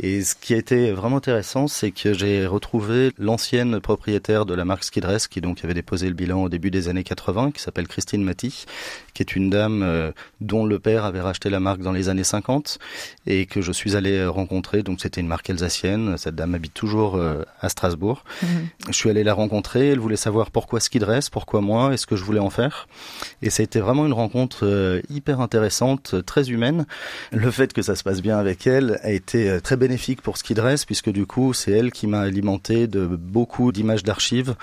Et 0.00 0.22
ce 0.22 0.34
qui 0.34 0.54
a 0.54 0.56
été 0.56 0.92
vraiment 0.92 1.16
intéressant, 1.16 1.66
c'est 1.66 1.90
que 1.90 2.12
j'ai 2.12 2.46
retrouvé 2.46 3.12
l'ancienne 3.18 3.80
propriétaire 3.80 4.46
de 4.46 4.54
la 4.54 4.64
marque 4.64 4.84
Skidress, 4.84 5.28
qui 5.28 5.40
donc 5.40 5.64
avait 5.64 5.74
déposé 5.74 6.08
le 6.08 6.14
bilan 6.14 6.42
au 6.44 6.48
début 6.48 6.70
des 6.70 6.88
années 6.88 7.04
80, 7.04 7.50
qui 7.50 7.60
s'appelle 7.60 7.88
Christine 7.88 8.22
Maty, 8.22 8.64
qui 9.12 9.22
est 9.22 9.36
une 9.36 9.50
dame 9.50 9.82
euh, 9.82 10.12
dont 10.40 10.64
le 10.64 10.78
père 10.78 11.04
avait 11.04 11.20
racheté 11.20 11.50
la 11.50 11.60
marque 11.60 11.80
dans 11.80 11.92
les 11.92 12.08
années 12.08 12.24
50 12.24 12.78
et 13.26 13.46
que 13.46 13.60
je 13.60 13.72
suis 13.72 13.96
allé 13.96 14.24
rencontrer. 14.24 14.82
Donc 14.82 15.00
c'était 15.00 15.20
une 15.20 15.26
marque 15.26 15.50
alsacienne. 15.50 16.16
Cette 16.16 16.36
dame 16.36 16.54
habite 16.54 16.74
toujours 16.74 17.16
euh, 17.16 17.42
à 17.60 17.68
Strasbourg. 17.68 18.24
Mhm. 18.42 18.48
Je 18.88 18.94
suis 18.94 19.10
allé 19.10 19.24
la 19.24 19.34
rencontrer. 19.34 19.88
Elle 19.88 20.00
voulait 20.00 20.16
savoir 20.16 20.50
pourquoi 20.50 20.80
Skidress, 20.80 21.28
pourquoi 21.28 21.60
moi, 21.60 21.92
et 21.92 21.96
ce 21.96 22.06
que 22.06 22.16
je 22.16 22.24
voulais 22.24 22.38
en 22.38 22.50
faire. 22.50 22.86
Et 23.42 23.50
ça 23.50 23.62
a 23.62 23.64
été 23.64 23.80
vraiment 23.80 24.06
une 24.06 24.12
rencontre 24.12 25.02
hyper 25.10 25.40
intéressante 25.40 25.58
intéressante, 25.58 26.24
très 26.24 26.50
humaine. 26.50 26.86
Le 27.32 27.50
fait 27.50 27.72
que 27.72 27.82
ça 27.82 27.96
se 27.96 28.04
passe 28.04 28.22
bien 28.22 28.38
avec 28.38 28.66
elle 28.66 29.00
a 29.02 29.10
été 29.10 29.60
très 29.60 29.76
bénéfique 29.76 29.87
pour 30.22 30.36
Ski 30.36 30.54
Dress 30.54 30.84
puisque 30.84 31.10
du 31.10 31.26
coup 31.26 31.52
c'est 31.52 31.72
elle 31.72 31.92
qui 31.92 32.06
m'a 32.06 32.20
alimenté 32.20 32.86
de 32.86 33.06
beaucoup 33.06 33.72
d'images 33.72 34.02
d'archives. 34.02 34.54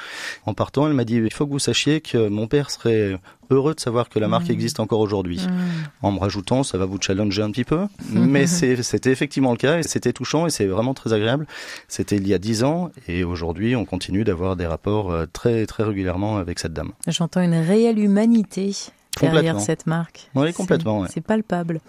En 0.46 0.53
partant, 0.53 0.88
elle 0.88 0.94
m'a 0.94 1.03
dit 1.03 1.15
il 1.15 1.34
faut 1.34 1.46
que 1.46 1.51
vous 1.51 1.60
sachiez 1.60 2.01
que 2.01 2.29
mon 2.29 2.48
père 2.48 2.70
serait 2.70 3.20
heureux 3.50 3.75
de 3.75 3.79
savoir 3.79 4.10
que 4.10 4.20
la 4.20 4.27
marque 4.27 4.50
mmh. 4.50 4.53
existe 4.53 4.79
encore 4.79 5.00
aujourd'hui. 5.00 5.39
Mmh. 5.39 6.05
En 6.05 6.12
me 6.12 6.20
rajoutant, 6.20 6.63
ça 6.63 6.77
va 6.77 6.86
vous 6.86 6.98
challenger 7.00 7.41
un 7.41 7.51
petit 7.51 7.63
peu, 7.63 7.86
mais 8.12 8.48
c'était 8.48 9.12
effectivement 9.12 9.51
le 9.51 9.58
cas 9.58 9.79
et 9.79 9.84
c'était 9.84 10.13
touchant 10.13 10.48
et 10.48 10.50
c'est 10.50 10.65
vraiment 10.65 10.94
très 10.94 11.13
agréable. 11.13 11.46
C'était 11.88 12.17
il 12.17 12.27
y 12.27 12.34
a 12.34 12.38
dix 12.39 12.63
ans 12.63 12.91
et 13.08 13.24
aujourd'hui, 13.24 13.75
on 13.75 13.86
continue 13.86 14.24
d'avoir 14.24 14.55
des 14.55 14.65
rapports 14.65 15.12
euh, 15.12 15.25
très 15.32 15.65
très 15.65 15.84
régulièrement 15.84 16.38
avec 16.38 16.60
cette 16.60 16.74
dame. 16.74 16.91
J'entends 17.08 17.41
une 17.41 17.55
réelle 17.55 18.00
humanité 18.00 18.75
derrière 19.22 19.60
cette 19.60 19.86
marque. 19.88 20.29
Oui, 20.36 20.53
complètement. 20.53 21.05
C'est 21.08 21.22
palpable. 21.22 21.82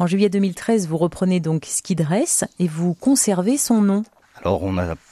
En 0.00 0.06
juillet 0.06 0.30
2013, 0.30 0.88
vous 0.88 0.96
reprenez 0.96 1.40
donc 1.40 1.66
Ski 1.66 1.94
Dress 1.94 2.44
et 2.58 2.66
vous 2.66 2.94
conservez 2.94 3.58
son 3.58 3.82
nom. 3.82 4.02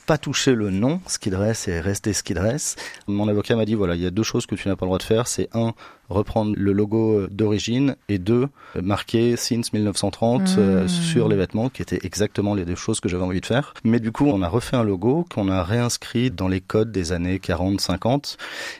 Pas 0.08 0.16
touché 0.16 0.54
le 0.54 0.70
nom 0.70 1.02
Ski 1.06 1.28
Dress 1.28 1.68
et 1.68 1.80
resté 1.80 2.14
Ski 2.14 2.32
Dress. 2.32 2.76
Mon 3.08 3.28
avocat 3.28 3.56
m'a 3.56 3.66
dit 3.66 3.74
voilà, 3.74 3.94
il 3.94 4.00
y 4.00 4.06
a 4.06 4.10
deux 4.10 4.22
choses 4.22 4.46
que 4.46 4.54
tu 4.54 4.66
n'as 4.66 4.74
pas 4.74 4.86
le 4.86 4.88
droit 4.88 4.96
de 4.96 5.02
faire, 5.02 5.28
c'est 5.28 5.50
un 5.52 5.74
reprendre 6.08 6.54
le 6.56 6.72
logo 6.72 7.26
d'origine 7.30 7.96
et 8.08 8.18
deux, 8.18 8.48
marquer 8.80 9.36
since 9.36 9.72
1930 9.72 10.56
euh, 10.56 10.84
mmh. 10.84 10.88
sur 10.88 11.28
les 11.28 11.36
vêtements, 11.36 11.68
qui 11.68 11.82
étaient 11.82 12.00
exactement 12.02 12.54
les 12.54 12.64
deux 12.64 12.74
choses 12.74 13.00
que 13.00 13.08
j'avais 13.08 13.24
envie 13.24 13.40
de 13.40 13.46
faire. 13.46 13.74
Mais 13.84 14.00
du 14.00 14.10
coup, 14.10 14.26
on 14.26 14.42
a 14.42 14.48
refait 14.48 14.76
un 14.76 14.84
logo 14.84 15.26
qu'on 15.32 15.48
a 15.48 15.62
réinscrit 15.62 16.30
dans 16.30 16.48
les 16.48 16.60
codes 16.60 16.90
des 16.90 17.12
années 17.12 17.38
40, 17.38 17.80
50 17.80 18.38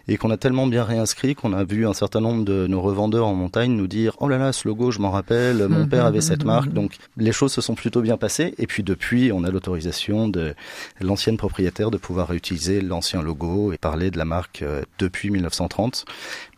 et 0.09 0.17
qu'on 0.17 0.31
a 0.31 0.37
tellement 0.37 0.67
bien 0.67 0.85
réinscrit 0.85 1.35
qu'on 1.35 1.53
a 1.53 1.65
vu 1.65 1.87
un 1.87 1.93
certain 1.93 2.21
nombre 2.21 2.45
de 2.45 2.67
nos 2.67 2.81
revendeurs 2.81 3.27
en 3.27 3.35
montagne 3.35 3.73
nous 3.73 3.87
dire 3.87 4.17
oh 4.21 4.29
là 4.29 4.39
là, 4.39 4.53
ce 4.53 4.67
logo, 4.67 4.91
je 4.91 4.99
m'en 4.99 5.11
rappelle, 5.11 5.69
mon 5.69 5.87
père 5.87 6.07
avait 6.07 6.21
cette 6.21 6.45
marque. 6.45 6.73
Donc 6.73 6.97
les 7.17 7.33
choses 7.33 7.53
se 7.53 7.61
sont 7.61 7.75
plutôt 7.75 8.01
bien 8.01 8.17
passées. 8.17 8.55
Et 8.59 8.67
puis 8.67 8.83
depuis, 8.83 9.33
on 9.33 9.45
a 9.45 9.51
l'autorisation 9.51 10.29
de 10.29 10.55
l'ancienne 11.19 11.37
propriétaire 11.37 11.91
de 11.91 11.97
pouvoir 11.97 12.29
réutiliser 12.29 12.81
l'ancien 12.81 13.23
logo 13.23 13.73
et 13.73 13.77
parler 13.77 14.13
de 14.13 14.19
la 14.19 14.25
marque 14.25 14.63
euh, 14.63 14.85
depuis 15.01 15.31
1930. 15.31 16.05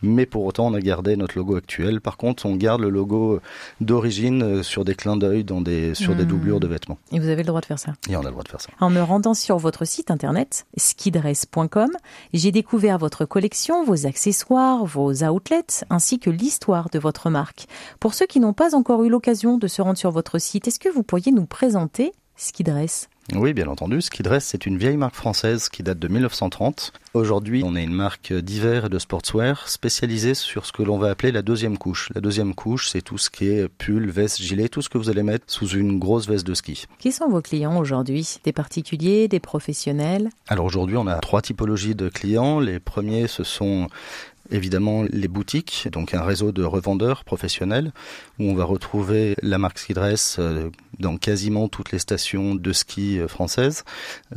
Mais 0.03 0.27
pour 0.27 0.45
autant, 0.45 0.67
on 0.67 0.75
a 0.75 0.79
gardé 0.79 1.15
notre 1.15 1.35
logo 1.35 1.55
actuel. 1.55 1.99
Par 1.99 2.15
contre, 2.15 2.45
on 2.45 2.55
garde 2.55 2.79
le 2.81 2.91
logo 2.91 3.39
d'origine 3.79 4.43
euh, 4.43 4.61
sur 4.61 4.85
des 4.85 4.93
clins 4.93 5.17
d'œil 5.17 5.43
dans 5.43 5.61
des, 5.61 5.95
sur 5.95 6.15
des 6.15 6.25
hmm. 6.25 6.27
doublures 6.27 6.59
de 6.59 6.67
vêtements. 6.67 6.99
Et 7.11 7.19
vous 7.19 7.29
avez 7.29 7.41
le 7.41 7.47
droit 7.47 7.59
de 7.59 7.65
faire 7.65 7.79
ça 7.79 7.93
Et 8.07 8.15
on 8.15 8.19
a 8.19 8.25
le 8.25 8.29
droit 8.29 8.43
de 8.43 8.49
faire 8.49 8.61
ça. 8.61 8.69
En 8.79 8.91
me 8.91 9.01
rendant 9.01 9.33
sur 9.33 9.57
votre 9.57 9.83
site 9.83 10.11
internet, 10.11 10.67
skidress.com, 10.77 11.89
j'ai 12.31 12.51
découvert 12.51 12.99
votre 12.99 13.25
collection, 13.25 13.83
vos 13.83 14.05
accessoires, 14.05 14.85
vos 14.85 15.23
outlets, 15.23 15.85
ainsi 15.89 16.19
que 16.19 16.29
l'histoire 16.29 16.91
de 16.91 16.99
votre 16.99 17.31
marque. 17.31 17.65
Pour 17.99 18.13
ceux 18.13 18.27
qui 18.27 18.39
n'ont 18.39 18.53
pas 18.53 18.75
encore 18.75 19.03
eu 19.03 19.09
l'occasion 19.09 19.57
de 19.57 19.65
se 19.65 19.81
rendre 19.81 19.97
sur 19.97 20.11
votre 20.11 20.37
site, 20.37 20.67
est-ce 20.67 20.77
que 20.77 20.89
vous 20.89 21.01
pourriez 21.01 21.31
nous 21.31 21.47
présenter 21.47 22.11
Skidress? 22.35 23.09
Oui, 23.35 23.53
bien 23.53 23.67
entendu. 23.67 24.01
Skidress, 24.01 24.45
c'est 24.45 24.65
une 24.65 24.77
vieille 24.77 24.97
marque 24.97 25.15
française 25.15 25.69
qui 25.69 25.83
date 25.83 25.99
de 25.99 26.07
1930. 26.07 26.93
Aujourd'hui, 27.13 27.61
on 27.65 27.75
est 27.75 27.83
une 27.83 27.93
marque 27.93 28.33
d'hiver 28.33 28.85
et 28.85 28.89
de 28.89 28.99
sportswear 28.99 29.67
spécialisée 29.69 30.33
sur 30.33 30.65
ce 30.65 30.71
que 30.71 30.83
l'on 30.83 30.97
va 30.97 31.09
appeler 31.09 31.31
la 31.31 31.41
deuxième 31.41 31.77
couche. 31.77 32.09
La 32.15 32.21
deuxième 32.21 32.53
couche, 32.53 32.89
c'est 32.89 33.01
tout 33.01 33.17
ce 33.17 33.29
qui 33.29 33.47
est 33.47 33.67
pull, 33.67 34.09
veste, 34.09 34.41
gilet, 34.41 34.69
tout 34.69 34.81
ce 34.81 34.89
que 34.89 34.97
vous 34.97 35.09
allez 35.09 35.23
mettre 35.23 35.45
sous 35.47 35.67
une 35.69 35.99
grosse 35.99 36.27
veste 36.27 36.45
de 36.45 36.53
ski. 36.53 36.85
Qui 36.99 37.11
sont 37.11 37.29
vos 37.29 37.41
clients 37.41 37.77
aujourd'hui? 37.77 38.37
Des 38.43 38.53
particuliers, 38.53 39.27
des 39.27 39.39
professionnels? 39.39 40.29
Alors 40.47 40.65
aujourd'hui, 40.65 40.97
on 40.97 41.07
a 41.07 41.15
trois 41.15 41.41
typologies 41.41 41.95
de 41.95 42.09
clients. 42.09 42.59
Les 42.59 42.79
premiers, 42.79 43.27
ce 43.27 43.43
sont 43.43 43.87
évidemment 44.49 45.03
les 45.09 45.27
boutiques, 45.27 45.87
donc 45.91 46.13
un 46.13 46.23
réseau 46.23 46.51
de 46.51 46.63
revendeurs 46.63 47.23
professionnels 47.23 47.91
où 48.39 48.45
on 48.45 48.55
va 48.55 48.63
retrouver 48.63 49.35
la 49.41 49.57
marque 49.57 49.79
Skidress 49.79 50.37
euh, 50.39 50.69
dans 50.99 51.17
quasiment 51.17 51.67
toutes 51.67 51.91
les 51.91 51.99
stations 51.99 52.55
de 52.55 52.73
ski 52.73 53.19
euh, 53.19 53.27
françaises, 53.27 53.83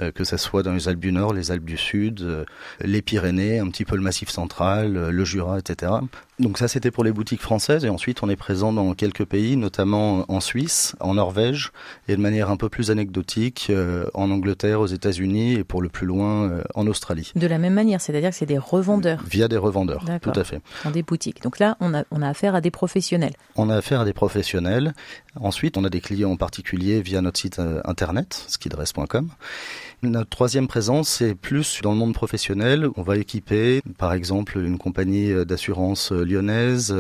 euh, 0.00 0.12
que 0.12 0.25
ce 0.25 0.37
soit 0.37 0.62
dans 0.62 0.73
les 0.73 0.88
Alpes 0.88 1.00
du 1.00 1.12
Nord, 1.12 1.32
les 1.32 1.50
Alpes 1.50 1.64
du 1.64 1.76
Sud, 1.76 2.44
les 2.80 3.02
Pyrénées, 3.02 3.58
un 3.58 3.68
petit 3.68 3.84
peu 3.84 3.96
le 3.96 4.02
Massif 4.02 4.28
central, 4.28 5.11
le 5.11 5.25
Jura, 5.25 5.58
etc. 5.58 5.92
Donc 6.38 6.58
ça 6.58 6.68
c'était 6.68 6.90
pour 6.90 7.04
les 7.04 7.12
boutiques 7.12 7.40
françaises 7.40 7.84
et 7.84 7.88
ensuite 7.88 8.22
on 8.22 8.28
est 8.28 8.36
présent 8.36 8.72
dans 8.72 8.92
quelques 8.94 9.24
pays, 9.24 9.56
notamment 9.56 10.24
en 10.28 10.40
Suisse, 10.40 10.96
en 11.00 11.14
Norvège 11.14 11.72
et 12.08 12.16
de 12.16 12.20
manière 12.20 12.50
un 12.50 12.56
peu 12.56 12.68
plus 12.68 12.90
anecdotique 12.90 13.70
en 14.14 14.30
Angleterre, 14.30 14.80
aux 14.80 14.86
États-Unis 14.86 15.54
et 15.54 15.64
pour 15.64 15.80
le 15.82 15.88
plus 15.88 16.06
loin 16.06 16.60
en 16.74 16.86
Australie. 16.86 17.32
De 17.36 17.46
la 17.46 17.58
même 17.58 17.74
manière, 17.74 18.00
c'est-à-dire 18.00 18.30
que 18.30 18.36
c'est 18.36 18.46
des 18.46 18.58
revendeurs. 18.58 19.22
Via 19.28 19.48
des 19.48 19.56
revendeurs. 19.56 20.04
Tout 20.22 20.32
à 20.34 20.44
fait. 20.44 20.60
Dans 20.84 20.90
des 20.90 21.02
boutiques. 21.02 21.42
Donc 21.42 21.58
là, 21.58 21.76
on 21.80 21.94
a, 21.94 22.04
on 22.10 22.22
a 22.22 22.28
affaire 22.28 22.54
à 22.54 22.60
des 22.60 22.70
professionnels. 22.70 23.34
On 23.56 23.70
a 23.70 23.76
affaire 23.76 24.00
à 24.00 24.04
des 24.04 24.12
professionnels. 24.12 24.94
Ensuite, 25.40 25.76
on 25.76 25.84
a 25.84 25.90
des 25.90 26.00
clients 26.00 26.30
en 26.30 26.36
particulier 26.36 27.02
via 27.02 27.20
notre 27.20 27.38
site 27.38 27.58
euh, 27.58 27.80
internet, 27.84 28.44
skidress.com. 28.48 29.28
Notre 30.02 30.28
troisième 30.28 30.68
présence, 30.68 31.08
c'est 31.08 31.34
plus 31.34 31.80
dans 31.82 31.92
le 31.92 31.98
monde 31.98 32.14
professionnel. 32.14 32.88
On 32.96 33.02
va 33.02 33.16
équiper, 33.16 33.80
par 33.98 34.12
exemple, 34.12 34.58
une 34.58 34.78
compagnie 34.78 35.32
euh, 35.32 35.44
d'assurance 35.44 36.12
euh, 36.12 36.24
lyonnaise 36.25 36.95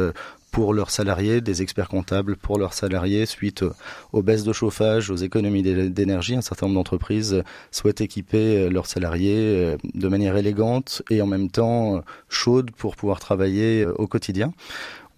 pour 0.54 0.72
leurs 0.72 0.90
salariés, 0.90 1.40
des 1.40 1.62
experts 1.62 1.88
comptables 1.88 2.36
pour 2.36 2.58
leurs 2.58 2.74
salariés 2.74 3.26
suite 3.26 3.64
aux 4.12 4.22
baisses 4.22 4.44
de 4.44 4.52
chauffage, 4.52 5.10
aux 5.10 5.16
économies 5.16 5.64
d'énergie. 5.90 6.36
Un 6.36 6.42
certain 6.42 6.66
nombre 6.66 6.76
d'entreprises 6.76 7.42
souhaitent 7.72 8.00
équiper 8.00 8.58
euh, 8.58 8.70
leurs 8.70 8.86
salariés 8.86 9.36
euh, 9.36 9.76
de 9.94 10.06
manière 10.06 10.36
élégante 10.36 11.02
et 11.10 11.20
en 11.20 11.26
même 11.26 11.50
temps 11.50 11.96
euh, 11.96 12.00
chaude 12.28 12.70
pour 12.70 12.94
pouvoir 12.94 13.18
travailler 13.18 13.84
au 13.84 14.06
quotidien. 14.06 14.52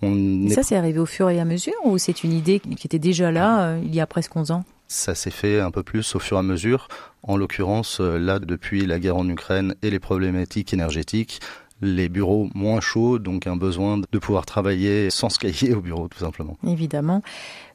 On 0.00 0.48
ça, 0.48 0.62
c'est 0.62 0.76
arrivé 0.76 0.98
au 0.98 1.06
fur 1.06 1.28
et 1.28 1.38
à 1.38 1.44
mesure 1.44 1.74
ou 1.84 1.98
c'est 1.98 2.24
une 2.24 2.32
idée 2.32 2.58
qui 2.60 2.86
était 2.86 2.98
déjà 2.98 3.30
là 3.30 3.76
il 3.82 3.94
y 3.94 4.00
a 4.00 4.06
presque 4.06 4.34
11 4.34 4.52
ans? 4.52 4.64
Ça 4.88 5.14
s'est 5.14 5.30
fait 5.30 5.60
un 5.60 5.70
peu 5.70 5.82
plus 5.82 6.14
au 6.14 6.18
fur 6.18 6.38
et 6.38 6.40
à 6.40 6.42
mesure. 6.42 6.88
En 7.22 7.36
l'occurrence, 7.36 8.00
là, 8.00 8.38
depuis 8.38 8.86
la 8.86 9.00
guerre 9.00 9.16
en 9.16 9.28
Ukraine 9.28 9.74
et 9.82 9.90
les 9.90 9.98
problématiques 9.98 10.72
énergétiques, 10.72 11.40
les 11.82 12.08
bureaux 12.08 12.48
moins 12.54 12.80
chauds, 12.80 13.18
donc 13.18 13.46
un 13.46 13.56
besoin 13.56 13.98
de 13.98 14.18
pouvoir 14.18 14.46
travailler 14.46 15.10
sans 15.10 15.28
se 15.28 15.38
cahier 15.38 15.74
au 15.74 15.80
bureau, 15.80 16.08
tout 16.08 16.18
simplement. 16.18 16.56
Évidemment. 16.66 17.22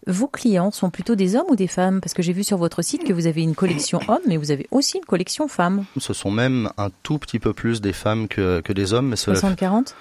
Vos 0.08 0.28
clients 0.28 0.72
sont 0.72 0.90
plutôt 0.90 1.16
des 1.16 1.36
hommes 1.36 1.46
ou 1.50 1.56
des 1.56 1.68
femmes? 1.68 2.02
Parce 2.02 2.14
que 2.14 2.24
j'ai 2.24 2.34
vu 2.34 2.44
sur 2.44 2.58
votre 2.58 2.82
site 2.82 3.04
que 3.04 3.14
vous 3.14 3.28
avez 3.28 3.44
une 3.44 3.54
collection 3.54 4.00
hommes, 4.08 4.22
mais 4.28 4.38
vous 4.38 4.52
avez 4.52 4.68
aussi 4.72 4.98
une 4.98 5.06
collection 5.06 5.48
femmes. 5.48 5.86
Ce 5.98 6.14
sont 6.14 6.32
même 6.32 6.72
un 6.78 6.90
tout 7.04 7.20
petit 7.20 7.40
peu 7.40 7.54
plus 7.54 7.82
des 7.82 7.94
femmes 7.94 8.28
que, 8.28 8.62
que 8.62 8.74
des 8.74 8.94
hommes. 8.94 9.14
60-40 9.14 9.94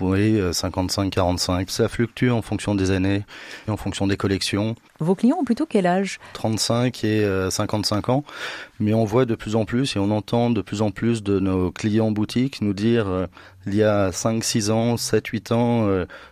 oui, 0.00 0.38
55-45. 0.38 1.60
Euh, 1.60 1.64
Ça 1.68 1.88
fluctue 1.88 2.30
en 2.30 2.42
fonction 2.42 2.74
des 2.74 2.90
années 2.90 3.24
et 3.66 3.70
en 3.70 3.76
fonction 3.76 4.06
des 4.06 4.16
collections. 4.16 4.74
Vos 5.00 5.14
clients 5.14 5.38
ont 5.40 5.44
plutôt 5.44 5.66
quel 5.66 5.86
âge? 5.86 6.20
35 6.34 7.04
et 7.04 7.26
55 7.50 8.08
euh, 8.08 8.12
ans. 8.12 8.24
Mais 8.80 8.94
on 8.94 9.04
voit 9.04 9.24
de 9.24 9.34
plus 9.34 9.56
en 9.56 9.64
plus 9.64 9.96
et 9.96 9.98
on 9.98 10.10
entend 10.10 10.50
de 10.50 10.60
plus 10.60 10.82
en 10.82 10.90
plus 10.90 11.22
de 11.22 11.38
nos 11.38 11.70
clients 11.70 12.10
boutiques 12.10 12.60
nous 12.60 12.72
dire 12.72 13.08
euh, 13.08 13.26
il 13.66 13.74
y 13.74 13.82
a 13.82 14.10
5, 14.10 14.42
6 14.42 14.70
ans, 14.70 14.96
7, 14.96 15.26
8 15.28 15.52
ans, 15.52 15.88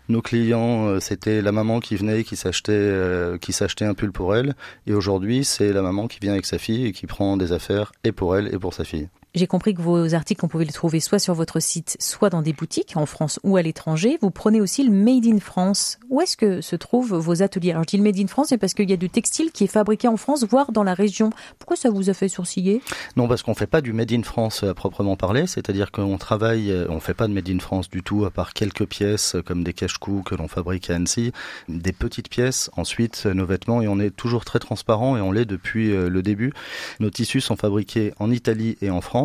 nos 0.08 0.20
clients, 0.20 0.98
c'était 0.98 1.42
la 1.42 1.52
maman 1.52 1.78
qui 1.78 1.94
venait 1.94 2.24
qui 2.24 2.34
s'achetait 2.34 2.92
qui 3.40 3.52
s'achetait 3.52 3.84
un 3.84 3.94
pull 3.94 4.10
pour 4.10 4.34
elle. 4.34 4.56
Et 4.88 4.94
aujourd'hui, 4.94 5.44
c'est 5.44 5.72
la 5.72 5.82
maman 5.82 6.08
qui 6.08 6.18
vient 6.18 6.32
avec 6.32 6.44
sa 6.44 6.58
fille 6.58 6.86
et 6.86 6.92
qui 6.92 7.06
prend 7.06 7.36
des 7.36 7.52
affaires 7.52 7.92
et 8.02 8.10
pour 8.10 8.36
elle 8.36 8.52
et 8.52 8.58
pour 8.58 8.74
sa 8.74 8.82
fille. 8.82 9.08
J'ai 9.32 9.46
compris 9.46 9.74
que 9.74 9.80
vos 9.80 10.12
articles, 10.14 10.44
on 10.44 10.48
pouvait 10.48 10.64
les 10.64 10.72
trouver 10.72 10.98
soit 10.98 11.20
sur 11.20 11.34
votre 11.34 11.60
site, 11.60 11.96
soit 12.00 12.30
dans 12.30 12.42
des 12.42 12.52
boutiques 12.52 12.94
en 12.96 13.06
France 13.06 13.38
ou 13.44 13.56
à 13.56 13.62
l'étranger. 13.62 14.18
Vous 14.20 14.32
prenez 14.32 14.60
aussi 14.60 14.82
le 14.82 14.90
Made 14.90 15.24
in 15.24 15.38
France. 15.38 16.00
Où 16.08 16.20
est-ce 16.20 16.36
que 16.36 16.60
se 16.60 16.74
trouvent 16.74 17.14
vos 17.14 17.40
ateliers? 17.40 17.70
Alors 17.70 17.84
je 17.84 17.90
dis 17.90 17.96
le 17.96 18.02
Made 18.02 18.18
in 18.18 18.26
France, 18.26 18.48
c'est 18.48 18.58
parce 18.58 18.74
qu'il 18.74 18.90
y 18.90 18.92
a 18.92 18.96
du 18.96 19.08
textile 19.08 19.52
qui 19.52 19.62
est 19.62 19.68
fabriqué 19.68 20.08
en 20.08 20.16
France, 20.16 20.44
voire 20.44 20.72
dans 20.72 20.82
la 20.82 20.94
région. 20.94 21.30
Pourquoi 21.60 21.76
ça 21.76 21.90
vous 21.90 22.10
a 22.10 22.12
fait 22.12 22.28
sourciller? 22.28 22.82
Non, 23.16 23.28
parce 23.28 23.44
qu'on 23.44 23.54
fait 23.54 23.68
pas 23.68 23.80
du 23.80 23.92
Made 23.92 24.10
in 24.10 24.24
France 24.24 24.64
à 24.64 24.74
proprement 24.74 25.14
parler. 25.14 25.46
C'est-à-dire 25.46 25.92
qu'on 25.92 26.18
travaille, 26.18 26.74
on 26.88 26.98
fait 26.98 27.14
pas 27.14 27.28
de 27.28 27.32
Made 27.32 27.48
in 27.50 27.60
France 27.60 27.88
du 27.88 28.02
tout, 28.02 28.24
à 28.24 28.32
part 28.32 28.52
quelques 28.52 28.86
pièces 28.86 29.36
comme 29.46 29.62
des 29.62 29.74
cache-coups 29.74 30.28
que 30.28 30.34
l'on 30.34 30.48
fabrique 30.48 30.90
à 30.90 30.96
Annecy, 30.96 31.30
des 31.68 31.92
petites 31.92 32.30
pièces. 32.30 32.68
Ensuite, 32.76 33.26
nos 33.26 33.46
vêtements 33.46 33.80
et 33.80 33.86
on 33.86 34.00
est 34.00 34.10
toujours 34.10 34.44
très 34.44 34.58
transparent 34.58 35.16
et 35.16 35.20
on 35.20 35.30
l'est 35.30 35.44
depuis 35.44 35.92
euh, 35.92 36.08
le 36.08 36.20
début. 36.20 36.52
Nos 36.98 37.10
tissus 37.10 37.40
sont 37.40 37.54
fabriqués 37.54 38.12
en 38.18 38.32
Italie 38.32 38.76
et 38.82 38.90
en 38.90 39.00
France 39.00 39.19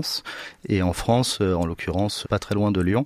et 0.67 0.81
en 0.81 0.93
France, 0.93 1.39
euh, 1.41 1.53
en 1.53 1.65
l'occurrence, 1.65 2.25
pas 2.29 2.39
très 2.39 2.55
loin 2.55 2.71
de 2.71 2.81
Lyon. 2.81 3.05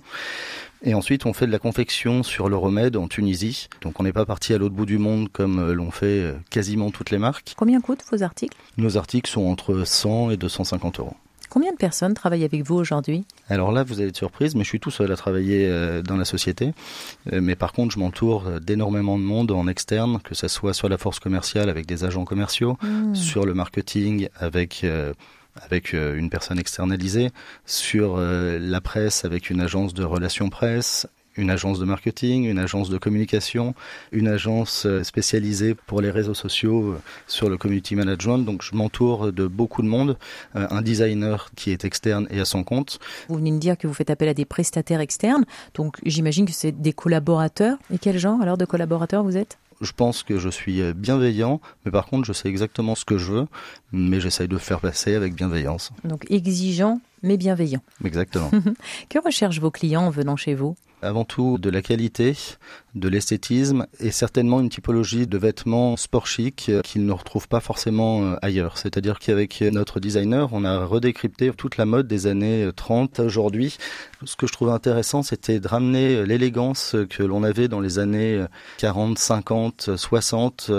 Et 0.82 0.94
ensuite, 0.94 1.26
on 1.26 1.32
fait 1.32 1.46
de 1.46 1.52
la 1.52 1.58
confection 1.58 2.22
sur 2.22 2.48
le 2.48 2.56
remède 2.56 2.96
en 2.96 3.06
Tunisie. 3.06 3.68
Donc, 3.82 4.00
on 4.00 4.02
n'est 4.02 4.14
pas 4.14 4.24
parti 4.24 4.54
à 4.54 4.58
l'autre 4.58 4.74
bout 4.74 4.86
du 4.86 4.98
monde 4.98 5.28
comme 5.30 5.58
euh, 5.58 5.74
l'ont 5.74 5.90
fait 5.90 6.06
euh, 6.06 6.32
quasiment 6.48 6.90
toutes 6.90 7.10
les 7.10 7.18
marques. 7.18 7.54
Combien 7.56 7.80
coûtent 7.80 8.04
vos 8.10 8.22
articles? 8.22 8.56
Nos 8.78 8.96
articles 8.96 9.30
sont 9.30 9.42
entre 9.42 9.84
100 9.84 10.30
et 10.30 10.36
250 10.36 11.00
euros. 11.00 11.14
Combien 11.50 11.72
de 11.72 11.76
personnes 11.76 12.14
travaillent 12.14 12.44
avec 12.44 12.62
vous 12.62 12.76
aujourd'hui? 12.76 13.24
Alors 13.48 13.72
là, 13.72 13.82
vous 13.82 13.98
allez 13.98 14.10
être 14.10 14.16
surprise, 14.16 14.54
mais 14.54 14.62
je 14.62 14.68
suis 14.68 14.78
tout 14.78 14.92
seul 14.92 15.10
à 15.10 15.16
travailler 15.16 15.68
dans 16.04 16.16
la 16.16 16.24
société. 16.24 16.72
Mais 17.32 17.56
par 17.56 17.72
contre, 17.72 17.92
je 17.92 17.98
m'entoure 17.98 18.60
d'énormément 18.60 19.18
de 19.18 19.24
monde 19.24 19.50
en 19.50 19.66
externe, 19.66 20.20
que 20.22 20.36
ce 20.36 20.46
soit 20.46 20.74
sur 20.74 20.88
la 20.88 20.96
force 20.96 21.18
commerciale 21.18 21.68
avec 21.68 21.86
des 21.86 22.04
agents 22.04 22.24
commerciaux, 22.24 22.78
mmh. 22.80 23.16
sur 23.16 23.46
le 23.46 23.54
marketing 23.54 24.28
avec 24.38 24.86
avec 25.56 25.94
euh, 25.94 26.16
une 26.16 26.30
personne 26.30 26.58
externalisée, 26.58 27.30
sur 27.66 28.16
euh, 28.16 28.58
la 28.60 28.80
presse 28.80 29.24
avec 29.24 29.50
une 29.50 29.60
agence 29.60 29.94
de 29.94 30.04
relations 30.04 30.50
presse, 30.50 31.06
une 31.36 31.50
agence 31.50 31.78
de 31.78 31.84
marketing, 31.84 32.44
une 32.44 32.58
agence 32.58 32.90
de 32.90 32.98
communication, 32.98 33.74
une 34.12 34.28
agence 34.28 34.84
euh, 34.84 35.04
spécialisée 35.04 35.74
pour 35.74 36.00
les 36.00 36.10
réseaux 36.10 36.34
sociaux 36.34 36.96
sur 37.26 37.48
le 37.48 37.56
community 37.56 37.94
management. 37.94 38.38
Donc 38.38 38.62
je 38.62 38.74
m'entoure 38.74 39.32
de 39.32 39.46
beaucoup 39.46 39.82
de 39.82 39.86
monde, 39.86 40.18
un 40.54 40.82
designer 40.82 41.50
qui 41.56 41.70
est 41.70 41.84
externe 41.84 42.26
et 42.30 42.40
à 42.40 42.44
son 42.44 42.64
compte. 42.64 42.98
Vous 43.28 43.36
venez 43.36 43.52
de 43.52 43.58
dire 43.58 43.78
que 43.78 43.86
vous 43.86 43.94
faites 43.94 44.10
appel 44.10 44.28
à 44.28 44.34
des 44.34 44.44
prestataires 44.44 45.00
externes, 45.00 45.44
donc 45.74 45.96
j'imagine 46.04 46.46
que 46.46 46.52
c'est 46.52 46.72
des 46.72 46.92
collaborateurs. 46.92 47.78
Et 47.92 47.98
quel 47.98 48.18
genre 48.18 48.42
alors 48.42 48.58
de 48.58 48.64
collaborateurs 48.64 49.22
vous 49.22 49.36
êtes? 49.36 49.56
Je 49.80 49.92
pense 49.92 50.22
que 50.22 50.38
je 50.38 50.48
suis 50.48 50.92
bienveillant, 50.92 51.60
mais 51.84 51.90
par 51.90 52.06
contre, 52.06 52.26
je 52.26 52.32
sais 52.32 52.48
exactement 52.48 52.94
ce 52.94 53.04
que 53.04 53.18
je 53.18 53.32
veux, 53.32 53.46
mais 53.92 54.20
j'essaye 54.20 54.48
de 54.48 54.58
faire 54.58 54.80
passer 54.80 55.14
avec 55.14 55.34
bienveillance. 55.34 55.90
Donc 56.04 56.30
exigeant, 56.30 57.00
mais 57.22 57.36
bienveillant. 57.36 57.82
Exactement. 58.04 58.50
que 59.08 59.18
recherchent 59.18 59.60
vos 59.60 59.70
clients 59.70 60.06
en 60.06 60.10
venant 60.10 60.36
chez 60.36 60.54
vous? 60.54 60.76
Avant 61.02 61.24
tout 61.24 61.58
de 61.58 61.70
la 61.70 61.82
qualité, 61.82 62.36
de 62.94 63.08
l'esthétisme 63.08 63.86
et 64.00 64.10
certainement 64.10 64.60
une 64.60 64.68
typologie 64.68 65.26
de 65.26 65.38
vêtements 65.38 65.96
sport 65.96 66.26
chic 66.26 66.70
qu'ils 66.84 67.06
ne 67.06 67.12
retrouvent 67.12 67.48
pas 67.48 67.60
forcément 67.60 68.24
euh, 68.24 68.36
ailleurs. 68.42 68.78
C'est-à-dire 68.78 69.18
qu'avec 69.18 69.60
notre 69.60 70.00
designer, 70.00 70.48
on 70.52 70.64
a 70.64 70.84
redécrypté 70.84 71.50
toute 71.56 71.76
la 71.76 71.86
mode 71.86 72.08
des 72.08 72.26
années 72.26 72.68
30 72.74 73.20
aujourd'hui. 73.20 73.76
Ce 74.24 74.36
que 74.36 74.46
je 74.46 74.52
trouvais 74.52 74.72
intéressant, 74.72 75.22
c'était 75.22 75.60
de 75.60 75.68
ramener 75.68 76.26
l'élégance 76.26 76.96
que 77.08 77.22
l'on 77.22 77.44
avait 77.44 77.68
dans 77.68 77.80
les 77.80 77.98
années 77.98 78.44
40, 78.78 79.18
50, 79.18 79.96
60, 79.96 80.70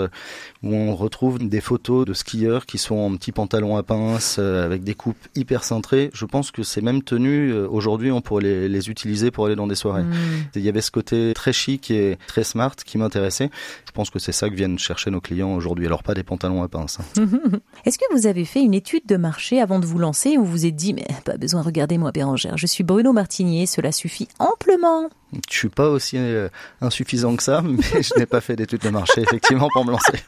où 0.62 0.74
on 0.74 0.94
retrouve 0.94 1.38
des 1.38 1.60
photos 1.60 2.04
de 2.04 2.14
skieurs 2.14 2.66
qui 2.66 2.78
sont 2.78 2.96
en 2.96 3.16
petits 3.16 3.32
pantalons 3.32 3.76
à 3.76 3.82
pince, 3.82 4.36
euh, 4.38 4.64
avec 4.64 4.84
des 4.84 4.94
coupes 4.94 5.16
hyper 5.34 5.64
cintrées. 5.64 6.10
Je 6.14 6.24
pense 6.24 6.50
que 6.50 6.62
ces 6.62 6.80
mêmes 6.80 7.02
tenues, 7.02 7.52
euh, 7.52 7.68
aujourd'hui, 7.68 8.10
on 8.10 8.20
pourrait 8.20 8.42
les, 8.42 8.90
utiliser 8.90 9.30
pour 9.30 9.46
aller 9.46 9.54
dans 9.54 9.66
des 9.66 9.74
soirées. 9.74 10.02
Mmh. 10.02 10.11
Il 10.54 10.62
y 10.62 10.68
avait 10.68 10.80
ce 10.80 10.90
côté 10.90 11.32
très 11.34 11.52
chic 11.52 11.90
et 11.90 12.18
très 12.26 12.44
smart 12.44 12.74
qui 12.76 12.98
m'intéressait. 12.98 13.50
Je 13.86 13.92
pense 13.92 14.10
que 14.10 14.18
c'est 14.18 14.32
ça 14.32 14.48
que 14.48 14.54
viennent 14.54 14.78
chercher 14.78 15.10
nos 15.10 15.20
clients 15.20 15.54
aujourd'hui. 15.54 15.86
Alors 15.86 16.02
pas 16.02 16.14
des 16.14 16.22
pantalons 16.22 16.62
à 16.62 16.68
pince. 16.68 16.98
Hein. 17.00 17.26
Est-ce 17.84 17.98
que 17.98 18.04
vous 18.12 18.26
avez 18.26 18.44
fait 18.44 18.62
une 18.62 18.74
étude 18.74 19.06
de 19.06 19.16
marché 19.16 19.60
avant 19.60 19.78
de 19.78 19.86
vous 19.86 19.98
lancer 19.98 20.36
ou 20.38 20.44
vous 20.44 20.52
vous 20.52 20.66
êtes 20.66 20.76
dit 20.76 20.94
mais 20.94 21.06
pas 21.24 21.36
besoin 21.36 21.62
de 21.62 21.66
regarder 21.66 21.98
moi 21.98 22.12
Bérangère, 22.12 22.56
je 22.56 22.66
suis 22.66 22.84
Bruno 22.84 23.12
Martinier, 23.12 23.66
cela 23.66 23.90
suffit 23.90 24.28
amplement. 24.38 25.08
Je 25.50 25.56
suis 25.56 25.68
pas 25.68 25.88
aussi 25.88 26.16
euh, 26.18 26.48
insuffisant 26.80 27.34
que 27.36 27.42
ça, 27.42 27.62
mais 27.64 28.02
je 28.02 28.18
n'ai 28.18 28.26
pas 28.26 28.40
fait 28.40 28.54
d'étude 28.54 28.82
de 28.82 28.90
marché 28.90 29.22
effectivement 29.22 29.68
pour 29.72 29.84
me 29.84 29.92
lancer. 29.92 30.18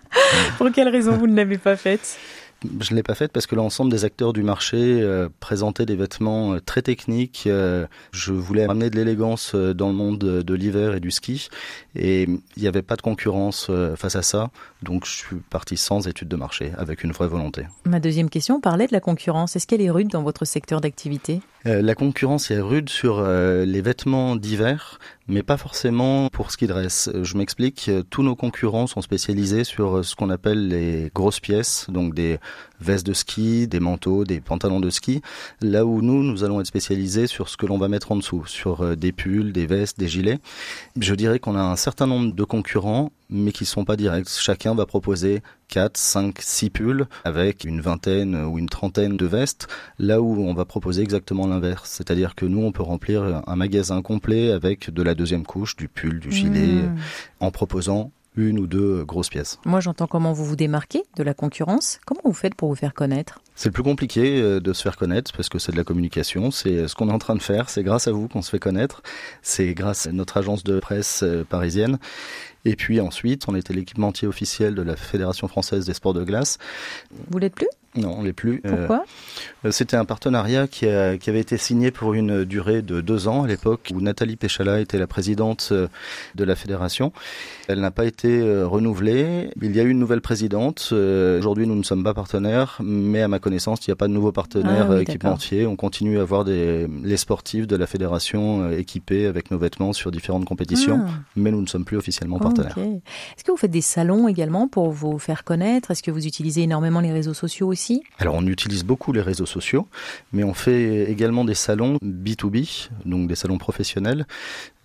pour 0.58 0.70
quelle 0.72 0.88
raison 0.88 1.16
vous 1.16 1.26
ne 1.26 1.36
l'avez 1.36 1.58
pas 1.58 1.76
faite? 1.76 2.16
Je 2.80 2.90
ne 2.92 2.96
l'ai 2.96 3.02
pas 3.02 3.14
faite 3.14 3.32
parce 3.32 3.46
que 3.46 3.54
l'ensemble 3.54 3.90
des 3.90 4.04
acteurs 4.04 4.32
du 4.32 4.42
marché 4.42 5.00
euh, 5.00 5.28
présentaient 5.40 5.86
des 5.86 5.96
vêtements 5.96 6.54
euh, 6.54 6.60
très 6.60 6.82
techniques. 6.82 7.44
Euh, 7.46 7.86
je 8.12 8.32
voulais 8.32 8.64
amener 8.64 8.90
de 8.90 8.96
l'élégance 8.96 9.54
dans 9.54 9.88
le 9.88 9.94
monde 9.94 10.18
de, 10.18 10.54
l'hiver 10.54 10.94
et 10.94 11.00
du 11.00 11.10
ski. 11.10 11.48
Et 11.96 12.22
il 12.22 12.62
n'y 12.62 12.68
avait 12.68 12.82
pas 12.82 12.96
de 12.96 13.02
concurrence 13.02 13.70
face 13.96 14.16
à 14.16 14.22
ça. 14.22 14.50
Donc 14.82 15.06
je 15.06 15.12
suis 15.12 15.36
parti 15.36 15.76
sans 15.76 16.06
étude 16.06 16.28
de 16.28 16.36
marché, 16.36 16.72
avec 16.76 17.04
une 17.04 17.12
vraie 17.12 17.28
volonté. 17.28 17.66
Ma 17.84 18.00
deuxième 18.00 18.30
question 18.30 18.60
parlait 18.60 18.86
de 18.86 18.92
la 18.92 19.00
concurrence. 19.00 19.56
Est-ce 19.56 19.66
qu'elle 19.66 19.80
est 19.80 19.90
rude 19.90 20.08
dans 20.08 20.22
votre 20.22 20.44
secteur 20.44 20.80
d'activité? 20.80 21.40
La 21.64 21.94
concurrence 21.94 22.50
est 22.50 22.60
rude 22.60 22.88
sur 22.88 23.22
les 23.22 23.80
vêtements 23.80 24.36
d'hiver, 24.36 24.98
mais 25.28 25.42
pas 25.42 25.56
forcément 25.56 26.28
pour 26.28 26.50
ce 26.50 26.56
qui 26.56 26.66
dresse. 26.66 27.10
Je 27.22 27.36
m'explique, 27.36 27.90
tous 28.10 28.22
nos 28.22 28.36
concurrents 28.36 28.86
sont 28.86 29.02
spécialisés 29.02 29.64
sur 29.64 30.04
ce 30.04 30.14
qu'on 30.14 30.30
appelle 30.30 30.68
les 30.68 31.10
grosses 31.14 31.40
pièces, 31.40 31.86
donc 31.90 32.14
des 32.14 32.38
vestes 32.82 33.06
de 33.06 33.12
ski, 33.12 33.66
des 33.66 33.80
manteaux, 33.80 34.24
des 34.24 34.40
pantalons 34.40 34.80
de 34.80 34.90
ski, 34.90 35.22
là 35.60 35.86
où 35.86 36.02
nous, 36.02 36.22
nous 36.22 36.44
allons 36.44 36.60
être 36.60 36.66
spécialisés 36.66 37.26
sur 37.26 37.48
ce 37.48 37.56
que 37.56 37.66
l'on 37.66 37.78
va 37.78 37.88
mettre 37.88 38.12
en 38.12 38.16
dessous, 38.16 38.44
sur 38.46 38.82
euh, 38.82 38.96
des 38.96 39.12
pulls, 39.12 39.52
des 39.52 39.66
vestes, 39.66 39.98
des 39.98 40.08
gilets. 40.08 40.38
Je 41.00 41.14
dirais 41.14 41.38
qu'on 41.38 41.56
a 41.56 41.62
un 41.62 41.76
certain 41.76 42.06
nombre 42.06 42.34
de 42.34 42.44
concurrents, 42.44 43.12
mais 43.30 43.52
qui 43.52 43.64
ne 43.64 43.68
sont 43.68 43.84
pas 43.84 43.96
directs. 43.96 44.28
Chacun 44.28 44.74
va 44.74 44.84
proposer 44.84 45.42
4, 45.68 45.96
5, 45.96 46.36
6 46.38 46.70
pulls 46.70 47.06
avec 47.24 47.64
une 47.64 47.80
vingtaine 47.80 48.36
ou 48.44 48.58
une 48.58 48.68
trentaine 48.68 49.16
de 49.16 49.26
vestes, 49.26 49.68
là 49.98 50.20
où 50.20 50.42
on 50.42 50.52
va 50.52 50.66
proposer 50.66 51.02
exactement 51.02 51.46
l'inverse. 51.46 51.90
C'est-à-dire 51.90 52.34
que 52.34 52.44
nous, 52.44 52.62
on 52.62 52.72
peut 52.72 52.82
remplir 52.82 53.42
un 53.46 53.56
magasin 53.56 54.02
complet 54.02 54.52
avec 54.52 54.90
de 54.90 55.02
la 55.02 55.14
deuxième 55.14 55.44
couche, 55.44 55.76
du 55.76 55.88
pull, 55.88 56.20
du 56.20 56.30
gilet, 56.30 56.82
mmh. 56.82 56.96
en 57.40 57.50
proposant 57.50 58.12
une 58.36 58.58
ou 58.58 58.66
deux 58.66 59.04
grosses 59.04 59.28
pièces. 59.28 59.58
Moi, 59.64 59.80
j'entends 59.80 60.06
comment 60.06 60.32
vous 60.32 60.44
vous 60.44 60.56
démarquez 60.56 61.02
de 61.16 61.22
la 61.22 61.34
concurrence. 61.34 62.00
Comment 62.06 62.22
vous 62.24 62.32
faites 62.32 62.54
pour 62.54 62.68
vous 62.68 62.74
faire 62.74 62.94
connaître? 62.94 63.40
C'est 63.54 63.68
le 63.68 63.72
plus 63.72 63.82
compliqué 63.82 64.40
euh, 64.40 64.60
de 64.60 64.72
se 64.72 64.82
faire 64.82 64.96
connaître 64.96 65.32
parce 65.32 65.48
que 65.48 65.58
c'est 65.58 65.72
de 65.72 65.76
la 65.76 65.84
communication. 65.84 66.50
C'est 66.50 66.76
euh, 66.76 66.88
ce 66.88 66.94
qu'on 66.94 67.08
est 67.08 67.12
en 67.12 67.18
train 67.18 67.34
de 67.34 67.42
faire. 67.42 67.68
C'est 67.68 67.82
grâce 67.82 68.08
à 68.08 68.12
vous 68.12 68.28
qu'on 68.28 68.42
se 68.42 68.50
fait 68.50 68.58
connaître. 68.58 69.02
C'est 69.42 69.74
grâce 69.74 70.06
à 70.06 70.12
notre 70.12 70.36
agence 70.38 70.64
de 70.64 70.80
presse 70.80 71.22
euh, 71.22 71.44
parisienne. 71.44 71.98
Et 72.64 72.76
puis 72.76 73.00
ensuite, 73.00 73.48
on 73.48 73.54
était 73.54 73.74
l'équipementier 73.74 74.26
officiel 74.28 74.74
de 74.74 74.82
la 74.82 74.96
Fédération 74.96 75.48
française 75.48 75.84
des 75.84 75.94
sports 75.94 76.14
de 76.14 76.24
glace. 76.24 76.58
Vous 77.30 77.38
l'êtes 77.38 77.54
plus? 77.54 77.68
Non, 77.94 78.16
on 78.18 78.22
l'est 78.22 78.32
plus. 78.32 78.62
Pourquoi 78.62 79.04
euh, 79.66 79.70
C'était 79.70 79.98
un 79.98 80.06
partenariat 80.06 80.66
qui, 80.66 80.86
qui, 81.20 81.30
avait 81.30 81.40
été 81.40 81.58
signé 81.58 81.90
pour 81.90 82.14
une 82.14 82.44
durée 82.44 82.80
de 82.80 83.02
deux 83.02 83.28
ans 83.28 83.42
à 83.42 83.46
l'époque 83.46 83.90
où 83.94 84.00
Nathalie 84.00 84.36
Péchala 84.36 84.80
était 84.80 84.98
la 84.98 85.06
présidente 85.06 85.68
euh, 85.72 85.88
de 86.34 86.44
la 86.44 86.56
fédération. 86.56 87.12
Elle 87.68 87.80
n'a 87.80 87.90
pas 87.90 88.06
été 88.06 88.40
euh, 88.40 88.66
renouvelée. 88.66 89.50
Il 89.60 89.76
y 89.76 89.80
a 89.80 89.82
eu 89.82 89.90
une 89.90 89.98
nouvelle 89.98 90.22
présidente. 90.22 90.88
Aujourd'hui, 90.92 91.66
nous 91.66 91.74
ne 91.74 91.82
sommes 91.82 92.02
pas 92.02 92.14
partenaires, 92.14 92.78
mais 92.82 93.20
à 93.20 93.28
ma 93.28 93.38
connaissance, 93.38 93.86
il 93.86 93.90
n'y 93.90 93.92
a 93.92 93.96
pas 93.96 94.08
de 94.08 94.14
nouveau 94.14 94.32
partenaire 94.32 94.90
ah 94.90 95.02
équipementier. 95.02 95.66
On 95.66 95.76
continue 95.76 96.18
à 96.18 96.22
avoir 96.22 96.44
des, 96.44 96.88
les 97.02 97.16
sportifs 97.18 97.66
de 97.66 97.76
la 97.76 97.86
fédération 97.86 98.70
équipés 98.70 99.26
avec 99.26 99.50
nos 99.50 99.58
vêtements 99.58 99.92
sur 99.92 100.10
différentes 100.10 100.46
compétitions, 100.46 101.02
ah. 101.06 101.10
mais 101.36 101.50
nous 101.50 101.60
ne 101.60 101.66
sommes 101.66 101.84
plus 101.84 101.98
officiellement 101.98 102.38
partenaires. 102.38 102.76
Est-ce 102.78 103.44
que 103.44 103.50
vous 103.50 103.58
faites 103.58 103.70
des 103.70 103.82
salons 103.82 104.28
également 104.28 104.66
pour 104.66 104.90
vous 104.90 105.18
faire 105.18 105.44
connaître? 105.44 105.90
Est-ce 105.90 106.02
que 106.02 106.10
vous 106.10 106.26
utilisez 106.26 106.62
énormément 106.62 107.00
les 107.00 107.12
réseaux 107.12 107.34
sociaux 107.34 107.68
aussi? 107.68 107.81
Alors 108.18 108.34
on 108.34 108.46
utilise 108.46 108.84
beaucoup 108.84 109.12
les 109.12 109.20
réseaux 109.20 109.46
sociaux, 109.46 109.88
mais 110.32 110.44
on 110.44 110.54
fait 110.54 111.10
également 111.10 111.44
des 111.44 111.54
salons 111.54 111.98
B2B, 112.04 112.88
donc 113.04 113.28
des 113.28 113.34
salons 113.34 113.58
professionnels. 113.58 114.26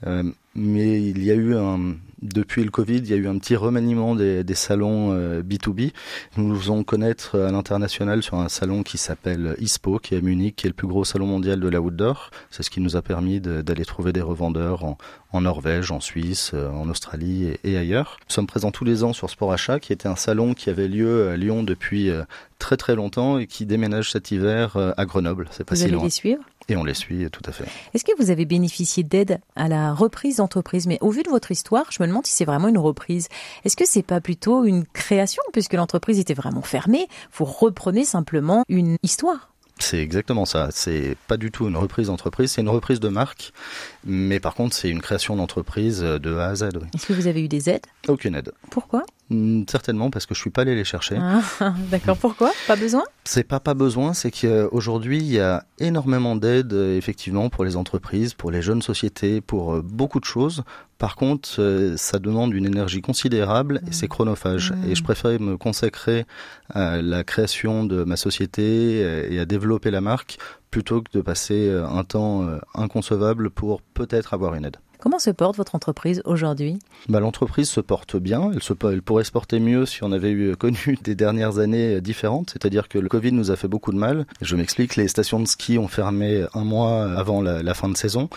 Euh, 0.05 0.23
mais 0.53 1.01
il 1.01 1.23
y 1.23 1.31
a 1.31 1.35
eu 1.35 1.55
un, 1.55 1.95
depuis 2.21 2.63
le 2.63 2.71
Covid, 2.71 2.97
il 2.97 3.07
y 3.07 3.13
a 3.13 3.15
eu 3.15 3.27
un 3.27 3.37
petit 3.37 3.55
remaniement 3.55 4.15
des, 4.15 4.43
des 4.43 4.55
salons 4.55 5.15
B2B. 5.41 5.87
Euh, 5.87 5.91
nous 6.37 6.47
nous 6.47 6.59
faisons 6.59 6.83
connaître 6.83 7.39
à 7.39 7.51
l'international 7.51 8.23
sur 8.23 8.35
un 8.35 8.49
salon 8.49 8.81
qui 8.83 8.97
s'appelle 8.97 9.55
ISPO, 9.59 9.99
qui 9.99 10.15
est 10.15 10.17
à 10.17 10.21
Munich, 10.21 10.55
qui 10.55 10.67
est 10.67 10.69
le 10.69 10.75
plus 10.75 10.87
gros 10.87 11.05
salon 11.05 11.27
mondial 11.27 11.59
de 11.59 11.67
la 11.67 11.79
outdoor. 11.79 12.31
C'est 12.49 12.63
ce 12.63 12.71
qui 12.71 12.81
nous 12.81 12.95
a 12.95 13.01
permis 13.01 13.39
d'aller 13.39 13.85
trouver 13.85 14.13
des 14.13 14.21
revendeurs 14.21 14.83
en, 14.83 14.97
en, 15.31 15.41
Norvège, 15.41 15.91
en 15.91 15.99
Suisse, 15.99 16.51
euh, 16.53 16.69
en 16.69 16.89
Australie 16.89 17.53
et, 17.63 17.77
ailleurs. 17.77 18.17
Nous 18.27 18.33
sommes 18.33 18.47
présents 18.47 18.71
tous 18.71 18.85
les 18.85 19.03
ans 19.03 19.13
sur 19.13 19.29
Sport 19.29 19.53
Achat, 19.53 19.79
qui 19.79 19.93
était 19.93 20.07
un 20.07 20.15
salon 20.15 20.55
qui 20.55 20.71
avait 20.71 20.87
lieu 20.87 21.29
à 21.29 21.37
Lyon 21.37 21.61
depuis 21.61 22.09
très 22.57 22.77
très 22.77 22.95
longtemps 22.95 23.37
et 23.37 23.45
qui 23.45 23.67
déménage 23.67 24.11
cet 24.11 24.31
hiver 24.31 24.75
à 24.97 25.05
Grenoble. 25.05 25.47
C'est 25.51 25.63
pas 25.63 25.75
Vous 25.75 25.83
allez 25.83 25.97
les 25.97 26.09
suivre? 26.09 26.41
Et 26.69 26.75
on 26.75 26.83
les 26.83 26.93
suit 26.93 27.29
tout 27.31 27.41
à 27.45 27.51
fait. 27.51 27.65
Est-ce 27.93 28.03
que 28.03 28.11
vous 28.17 28.29
avez 28.29 28.45
bénéficié 28.45 29.03
d'aide 29.03 29.39
à 29.55 29.67
la 29.67 29.93
reprise 29.93 30.37
d'entreprise? 30.37 30.87
Mais 30.87 30.97
au 31.01 31.09
vu 31.09 31.23
de 31.23 31.29
votre 31.29 31.51
histoire, 31.51 31.85
je 31.91 32.01
me 32.01 32.07
demande 32.07 32.25
si 32.25 32.33
c'est 32.33 32.45
vraiment 32.45 32.67
une 32.67 32.77
reprise. 32.77 33.27
Est-ce 33.65 33.77
que 33.77 33.85
c'est 33.85 34.03
pas 34.03 34.21
plutôt 34.21 34.65
une 34.65 34.85
création 34.85 35.41
puisque 35.53 35.73
l'entreprise 35.73 36.19
était 36.19 36.33
vraiment 36.33 36.61
fermée? 36.61 37.07
Vous 37.33 37.45
reprenez 37.45 38.05
simplement 38.05 38.63
une 38.67 38.97
histoire. 39.03 39.51
C'est 39.79 39.99
exactement 39.99 40.45
ça. 40.45 40.69
C'est 40.71 41.15
pas 41.27 41.37
du 41.37 41.51
tout 41.51 41.67
une 41.67 41.77
reprise 41.77 42.07
d'entreprise, 42.07 42.51
c'est 42.51 42.61
une 42.61 42.69
reprise 42.69 42.99
de 42.99 43.09
marque. 43.09 43.53
Mais 44.05 44.39
par 44.39 44.55
contre, 44.55 44.75
c'est 44.75 44.89
une 44.89 45.01
création 45.01 45.35
d'entreprise 45.35 45.99
de 45.99 46.37
A 46.37 46.47
à 46.47 46.55
Z. 46.55 46.69
Est-ce 46.95 47.05
que 47.05 47.13
vous 47.13 47.27
avez 47.27 47.43
eu 47.43 47.47
des 47.47 47.69
aides? 47.69 47.85
Aucune 48.07 48.35
aide. 48.35 48.53
Pourquoi? 48.71 49.03
Certainement 49.67 50.09
parce 50.09 50.25
que 50.25 50.33
je 50.33 50.39
suis 50.39 50.49
pas 50.49 50.61
allé 50.61 50.75
les 50.75 50.83
chercher. 50.83 51.17
Ah, 51.19 51.41
d'accord. 51.91 52.17
Pourquoi? 52.17 52.51
Pas 52.67 52.75
besoin? 52.75 53.03
C'est 53.25 53.43
pas 53.43 53.59
pas 53.59 53.73
besoin, 53.73 54.13
c'est 54.13 54.31
qu'aujourd'hui 54.31 55.17
il 55.17 55.31
y 55.31 55.39
a 55.39 55.65
énormément 55.79 56.35
d'aides 56.35 56.73
effectivement 56.73 57.49
pour 57.49 57.65
les 57.65 57.75
entreprises, 57.75 58.33
pour 58.33 58.51
les 58.51 58.61
jeunes 58.61 58.81
sociétés, 58.81 59.41
pour 59.41 59.75
euh, 59.75 59.81
beaucoup 59.81 60.19
de 60.19 60.25
choses. 60.25 60.63
Par 60.97 61.15
contre, 61.15 61.59
euh, 61.59 61.95
ça 61.97 62.19
demande 62.19 62.53
une 62.53 62.65
énergie 62.65 63.01
considérable 63.01 63.81
et 63.87 63.91
c'est 63.91 64.07
chronophage. 64.07 64.73
Et 64.87 64.95
je 64.95 65.03
préfère 65.03 65.39
me 65.39 65.57
consacrer 65.57 66.25
à 66.73 67.01
la 67.01 67.23
création 67.23 67.83
de 67.83 68.03
ma 68.03 68.15
société 68.15 68.99
et 69.31 69.39
à 69.39 69.45
développer 69.45 69.91
la 69.91 70.01
marque 70.01 70.37
plutôt 70.71 71.01
que 71.01 71.11
de 71.11 71.21
passer 71.21 71.69
un 71.69 72.03
temps 72.03 72.43
euh, 72.43 72.59
inconcevable 72.73 73.49
pour 73.49 73.81
peut-être 73.81 74.33
avoir 74.33 74.55
une 74.55 74.65
aide. 74.65 74.77
Comment 74.99 75.19
se 75.19 75.29
porte 75.29 75.55
votre 75.57 75.75
entreprise 75.75 76.23
aujourd'hui? 76.25 76.79
Bah, 77.07 77.19
L'entreprise 77.19 77.69
se 77.69 77.79
porte 77.81 78.17
bien. 78.17 78.51
Elle, 78.51 79.01
pourrait 79.03 79.23
se 79.23 79.31
porter 79.31 79.59
mieux 79.59 79.85
si 79.85 80.03
on 80.03 80.11
avait 80.11 80.31
eu, 80.31 80.55
connu 80.55 80.97
des 81.03 81.13
dernières 81.13 81.59
années 81.59 82.01
différentes. 82.01 82.49
C'est-à-dire 82.51 82.87
que 82.87 82.97
le 82.97 83.07
Covid 83.07 83.31
nous 83.31 83.51
a 83.51 83.55
fait 83.55 83.67
beaucoup 83.67 83.91
de 83.91 83.97
mal. 83.97 84.25
Je 84.41 84.55
m'explique, 84.55 84.95
les 84.95 85.07
stations 85.07 85.39
de 85.39 85.47
ski 85.47 85.77
ont 85.77 85.87
fermé 85.87 86.45
un 86.55 86.63
mois 86.63 87.11
avant 87.11 87.43
la, 87.43 87.73
fin 87.75 87.89
de 87.89 87.97
saison. 87.97 88.27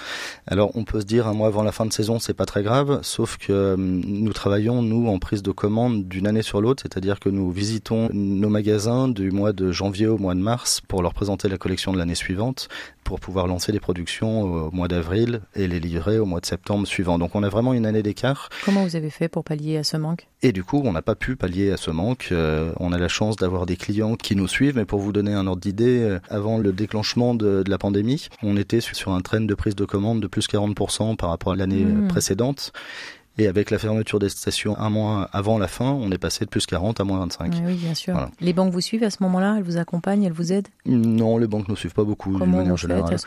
Alors 0.46 0.70
on 0.74 0.84
peut 0.84 1.00
se 1.00 1.06
dire 1.06 1.26
un 1.26 1.32
mois 1.32 1.48
avant 1.48 1.62
la 1.62 1.72
fin 1.72 1.86
de 1.86 1.92
saison, 1.92 2.18
c'est 2.18 2.34
pas 2.34 2.44
très 2.44 2.62
grave, 2.62 3.00
sauf 3.02 3.38
que 3.38 3.74
nous 3.76 4.32
travaillons, 4.34 4.82
nous, 4.82 5.08
en 5.08 5.18
prise 5.18 5.42
de 5.42 5.52
commande 5.52 6.08
d'une 6.08 6.26
année 6.26 6.42
sur 6.42 6.60
l'autre. 6.60 6.82
C'est-à-dire 6.82 7.20
que 7.20 7.30
nous 7.30 7.50
visitons 7.50 8.10
nos 8.12 8.50
magasins 8.50 9.08
du 9.08 9.30
mois 9.30 9.54
de 9.54 9.72
janvier 9.72 10.08
au 10.08 10.18
mois 10.18 10.34
de 10.34 10.40
mars 10.40 10.82
pour 10.86 11.02
leur 11.02 11.14
présenter 11.14 11.48
la 11.48 11.56
collection 11.56 11.92
de 11.92 11.98
l'année 11.98 12.14
suivante, 12.14 12.68
pour 13.04 13.20
pouvoir 13.20 13.46
lancer 13.46 13.72
les 13.72 13.80
productions 13.80 14.42
au 14.42 14.70
mois 14.70 14.88
d'avril 14.88 15.40
et 15.54 15.66
les 15.66 15.80
livrer 15.80 16.18
au 16.18 16.26
mois 16.26 16.40
de 16.40 16.46
septembre 16.46 16.86
suivant. 16.86 17.18
Donc 17.18 17.34
on 17.34 17.42
a 17.42 17.48
vraiment 17.48 17.72
une 17.72 17.86
année 17.86 18.02
d'écart. 18.02 18.48
Comment 18.64 18.84
vous 18.84 18.96
avez 18.96 19.10
fait 19.10 19.28
pour 19.28 19.44
pallier 19.44 19.76
à 19.76 19.84
ce 19.84 19.96
manque? 19.96 20.28
Et 20.42 20.52
du 20.52 20.64
coup, 20.64 20.80
on 20.84 20.92
n'a 20.92 21.02
pas 21.02 21.14
pu 21.14 21.36
pallier 21.36 21.70
à 21.70 21.76
ce 21.76 21.90
manque. 21.90 22.28
Euh, 22.32 22.72
on 22.78 22.92
a 22.92 22.98
la 22.98 23.08
chance 23.08 23.36
d'avoir 23.36 23.66
des 23.66 23.76
clients 23.76 24.16
qui 24.16 24.36
nous 24.36 24.48
suivent, 24.48 24.76
mais 24.76 24.86
pour 24.86 25.00
vous 25.00 25.12
donner 25.12 25.34
un 25.34 25.46
ordre 25.46 25.60
d'idée, 25.60 26.00
euh, 26.00 26.18
avant 26.30 26.58
le 26.58 26.72
déclenchement 26.72 27.34
de, 27.34 27.62
de, 27.62 27.70
la 27.70 27.78
pandémie, 27.78 28.28
on 28.42 28.56
était 28.56 28.80
sur 28.80 29.12
un 29.12 29.20
train 29.20 29.40
de 29.40 29.54
prise 29.54 29.76
de 29.76 29.84
commande 29.84 30.20
de 30.20 30.26
plus 30.26 30.48
40% 30.48 31.16
par 31.16 31.28
rapport 31.28 31.52
à 31.52 31.56
l'année 31.56 31.84
mmh. 31.84 32.08
précédente. 32.08 32.72
Et 33.38 33.46
avec 33.46 33.70
la 33.70 33.78
fermeture 33.78 34.18
des 34.18 34.28
stations 34.28 34.76
un 34.78 34.90
mois 34.90 35.28
avant 35.32 35.58
la 35.58 35.68
fin, 35.68 35.90
on 35.90 36.10
est 36.10 36.18
passé 36.18 36.44
de 36.44 36.50
plus 36.50 36.66
40 36.66 37.00
à 37.00 37.04
moins 37.04 37.20
25. 37.20 37.54
Oui, 37.64 37.74
bien 37.74 37.94
sûr. 37.94 38.28
Les 38.40 38.52
banques 38.52 38.72
vous 38.72 38.80
suivent 38.80 39.04
à 39.04 39.10
ce 39.10 39.22
moment-là? 39.22 39.54
Elles 39.56 39.62
vous 39.62 39.78
accompagnent? 39.78 40.24
Elles 40.24 40.32
vous 40.32 40.52
aident? 40.52 40.68
Non, 40.86 41.38
les 41.38 41.46
banques 41.46 41.68
ne 41.68 41.72
nous 41.72 41.76
suivent 41.76 41.94
pas 41.94 42.04
beaucoup 42.04 42.36
Comment 42.38 42.58
manière 42.58 42.76
générale. 42.76 43.14
à 43.14 43.18
ce 43.18 43.26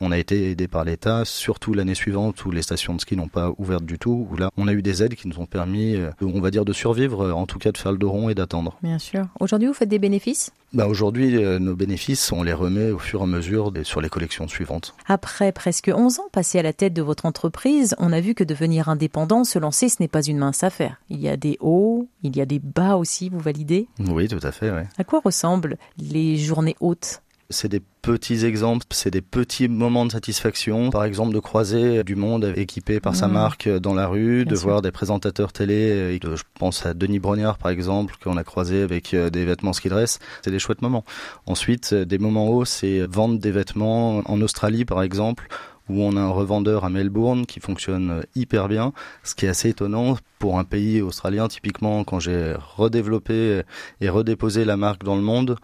on 0.00 0.10
a 0.12 0.18
été 0.18 0.50
aidé 0.50 0.68
par 0.68 0.84
l'État, 0.84 1.24
surtout 1.24 1.72
l'année 1.72 1.94
suivante 1.94 2.44
où 2.44 2.50
les 2.50 2.62
stations 2.62 2.94
de 2.94 3.00
ski 3.00 3.16
n'ont 3.16 3.28
pas 3.28 3.52
ouvert 3.58 3.80
du 3.80 3.98
tout. 3.98 4.26
Où 4.30 4.36
là, 4.36 4.50
on 4.56 4.68
a 4.68 4.72
eu 4.72 4.82
des 4.82 5.02
aides 5.02 5.14
qui 5.14 5.28
nous 5.28 5.38
ont 5.38 5.46
permis, 5.46 5.96
euh, 5.96 6.10
on 6.20 6.40
va 6.40 6.50
dire, 6.50 6.64
de 6.64 6.72
survivre, 6.72 7.32
en 7.32 7.46
tout 7.46 7.58
cas 7.58 7.72
de 7.72 7.78
faire 7.78 7.92
le 7.92 7.98
dos 7.98 8.10
rond 8.10 8.28
et 8.28 8.34
d'attendre. 8.34 8.76
Bien 8.82 8.98
sûr. 8.98 9.24
Aujourd'hui, 9.40 9.68
vous 9.68 9.74
faites 9.74 9.88
des 9.88 9.98
bénéfices? 9.98 10.52
Bah 10.74 10.88
Aujourd'hui, 10.88 11.36
euh, 11.36 11.60
nos 11.60 11.76
bénéfices, 11.76 12.32
on 12.32 12.42
les 12.42 12.52
remet 12.52 12.90
au 12.90 12.98
fur 12.98 13.20
et 13.20 13.22
à 13.22 13.26
mesure 13.26 13.72
sur 13.84 14.00
les 14.00 14.08
collections 14.08 14.48
suivantes. 14.48 14.94
Après 15.06 15.52
presque 15.52 15.90
11 15.94 16.18
ans 16.18 16.28
passés 16.32 16.58
à 16.58 16.62
la 16.62 16.72
tête 16.72 16.92
de 16.92 17.02
votre 17.02 17.26
entreprise, 17.26 17.94
on 17.98 18.12
a 18.12 18.20
vu 18.20 18.34
que 18.34 18.42
devenir 18.42 18.88
indépendant, 18.88 19.43
se 19.44 19.58
lancer, 19.58 19.88
ce 19.88 19.96
n'est 20.00 20.08
pas 20.08 20.22
une 20.22 20.38
mince 20.38 20.62
affaire. 20.62 20.96
Il 21.08 21.20
y 21.20 21.28
a 21.28 21.36
des 21.36 21.56
hauts, 21.60 22.08
il 22.22 22.36
y 22.36 22.40
a 22.40 22.46
des 22.46 22.58
bas 22.58 22.96
aussi, 22.96 23.28
vous 23.28 23.38
validez? 23.38 23.88
Oui, 23.98 24.28
tout 24.28 24.40
à 24.42 24.52
fait. 24.52 24.70
Ouais. 24.70 24.86
À 24.98 25.04
quoi 25.04 25.20
ressemblent 25.24 25.76
les 25.98 26.36
journées 26.36 26.76
hautes? 26.80 27.20
C'est 27.50 27.68
des 27.68 27.82
petits 28.00 28.46
exemples, 28.46 28.86
c'est 28.90 29.10
des 29.10 29.20
petits 29.20 29.68
moments 29.68 30.06
de 30.06 30.12
satisfaction. 30.12 30.90
Par 30.90 31.04
exemple, 31.04 31.34
de 31.34 31.38
croiser 31.40 32.02
du 32.02 32.16
monde 32.16 32.52
équipé 32.56 33.00
par 33.00 33.14
sa 33.14 33.28
mmh. 33.28 33.32
marque 33.32 33.68
dans 33.68 33.94
la 33.94 34.06
rue, 34.06 34.46
de 34.46 34.56
voir 34.56 34.80
des 34.80 34.90
présentateurs 34.90 35.52
télé. 35.52 36.18
Je 36.22 36.42
pense 36.58 36.86
à 36.86 36.94
Denis 36.94 37.18
Brognard, 37.18 37.58
par 37.58 37.70
exemple, 37.70 38.16
qu'on 38.22 38.38
a 38.38 38.44
croisé 38.44 38.82
avec 38.82 39.12
euh, 39.12 39.28
des 39.28 39.44
vêtements 39.44 39.74
ski 39.74 39.90
dress. 39.90 40.20
C'est 40.42 40.50
des 40.50 40.58
chouettes 40.58 40.80
moments. 40.80 41.04
Ensuite, 41.44 41.92
euh, 41.92 42.04
des 42.06 42.18
moments 42.18 42.48
hauts, 42.48 42.64
c'est 42.64 43.06
vendre 43.06 43.38
des 43.38 43.50
vêtements 43.50 44.22
en 44.24 44.40
Australie, 44.40 44.86
par 44.86 45.02
exemple 45.02 45.46
où 45.88 46.02
on 46.02 46.16
a 46.16 46.20
un 46.20 46.30
revendeur 46.30 46.84
à 46.84 46.90
Melbourne 46.90 47.46
qui 47.46 47.60
fonctionne 47.60 48.10
euh, 48.10 48.22
hyper 48.34 48.68
bien, 48.68 48.92
ce 49.22 49.34
qui 49.34 49.46
est 49.46 49.48
assez 49.48 49.70
étonnant 49.70 50.16
pour 50.38 50.58
un 50.58 50.64
pays 50.64 51.00
australien. 51.00 51.48
Typiquement, 51.48 52.04
quand 52.04 52.20
j'ai 52.20 52.54
redéveloppé 52.76 53.62
et 54.00 54.08
redéposé 54.08 54.64
la 54.64 54.76
marque 54.76 55.04
dans 55.04 55.16
le 55.16 55.22
monde, 55.22 55.56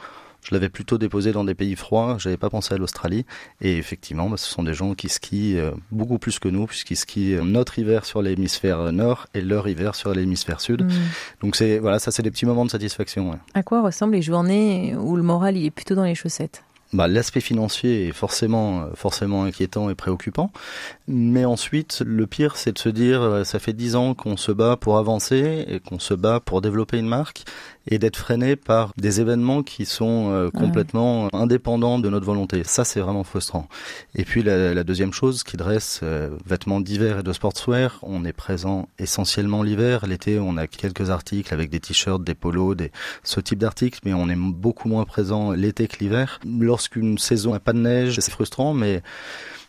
je 0.42 0.54
l'avais 0.54 0.68
plutôt 0.68 0.98
déposé 0.98 1.32
dans 1.32 1.44
des 1.44 1.54
pays 1.54 1.76
froids, 1.76 2.16
j'avais 2.18 2.36
pas 2.36 2.50
pensé 2.50 2.74
à 2.74 2.78
l'Australie. 2.78 3.26
Et 3.60 3.76
effectivement, 3.76 4.28
bah, 4.30 4.36
ce 4.36 4.50
sont 4.50 4.62
des 4.62 4.74
gens 4.74 4.94
qui 4.94 5.08
skient 5.08 5.58
euh, 5.58 5.72
beaucoup 5.90 6.18
plus 6.18 6.38
que 6.38 6.48
nous, 6.48 6.66
puisqu'ils 6.66 6.96
skient 6.96 7.34
euh, 7.34 7.42
notre 7.42 7.78
hiver 7.78 8.04
sur 8.04 8.22
l'hémisphère 8.22 8.92
nord 8.92 9.26
et 9.34 9.40
leur 9.40 9.68
hiver 9.68 9.94
sur 9.94 10.14
l'hémisphère 10.14 10.60
sud. 10.60 10.84
Mm. 10.84 10.90
Donc 11.42 11.56
c'est 11.56 11.78
voilà, 11.78 11.98
ça 11.98 12.10
c'est 12.10 12.22
des 12.22 12.30
petits 12.30 12.46
moments 12.46 12.64
de 12.64 12.70
satisfaction. 12.70 13.38
À 13.54 13.62
quoi 13.62 13.82
ressemblent 13.82 14.14
les 14.14 14.22
journées 14.22 14.94
où 14.96 15.16
le 15.16 15.22
moral 15.22 15.56
il 15.56 15.66
est 15.66 15.70
plutôt 15.70 15.94
dans 15.94 16.04
les 16.04 16.14
chaussettes? 16.14 16.62
Bah, 16.92 17.06
l'aspect 17.06 17.40
financier 17.40 18.08
est 18.08 18.12
forcément, 18.12 18.88
forcément 18.94 19.44
inquiétant 19.44 19.90
et 19.90 19.94
préoccupant. 19.94 20.50
Mais 21.06 21.44
ensuite, 21.44 22.02
le 22.04 22.26
pire, 22.26 22.56
c'est 22.56 22.72
de 22.72 22.78
se 22.78 22.88
dire, 22.88 23.22
euh, 23.22 23.44
ça 23.44 23.58
fait 23.58 23.72
dix 23.72 23.96
ans 23.96 24.14
qu'on 24.14 24.36
se 24.36 24.52
bat 24.52 24.76
pour 24.76 24.98
avancer 24.98 25.64
et 25.68 25.80
qu'on 25.80 25.98
se 25.98 26.14
bat 26.14 26.40
pour 26.40 26.60
développer 26.60 26.98
une 26.98 27.08
marque 27.08 27.44
et 27.90 27.98
d'être 27.98 28.16
freiné 28.16 28.56
par 28.56 28.92
des 28.96 29.20
événements 29.20 29.62
qui 29.62 29.84
sont 29.84 30.30
euh, 30.30 30.50
complètement 30.50 31.28
indépendants 31.32 31.98
de 31.98 32.08
notre 32.08 32.26
volonté. 32.26 32.62
Ça, 32.64 32.84
c'est 32.84 33.00
vraiment 33.00 33.24
frustrant. 33.24 33.68
Et 34.14 34.24
puis 34.24 34.42
la, 34.42 34.74
la 34.74 34.84
deuxième 34.84 35.12
chose 35.12 35.42
qui 35.42 35.56
dresse 35.56 36.00
euh, 36.02 36.30
vêtements 36.46 36.80
d'hiver 36.80 37.18
et 37.18 37.22
de 37.22 37.32
sportswear, 37.32 37.98
on 38.02 38.24
est 38.24 38.32
présent 38.32 38.88
essentiellement 38.98 39.62
l'hiver. 39.62 40.06
L'été, 40.06 40.38
on 40.38 40.56
a 40.56 40.66
quelques 40.66 41.10
articles 41.10 41.52
avec 41.52 41.70
des 41.70 41.80
t-shirts, 41.80 42.22
des 42.22 42.34
polos, 42.34 42.76
des 42.76 42.92
ce 43.22 43.40
type 43.40 43.58
d'articles, 43.58 44.00
mais 44.04 44.14
on 44.14 44.28
est 44.28 44.36
beaucoup 44.36 44.88
moins 44.88 45.04
présent 45.04 45.52
l'été 45.52 45.88
que 45.88 45.98
l'hiver. 45.98 46.40
Lorsqu'une 46.44 47.18
saison 47.18 47.52
n'a 47.52 47.60
pas 47.60 47.72
de 47.72 47.80
neige, 47.80 48.18
c'est 48.20 48.30
frustrant, 48.30 48.74
mais 48.74 49.02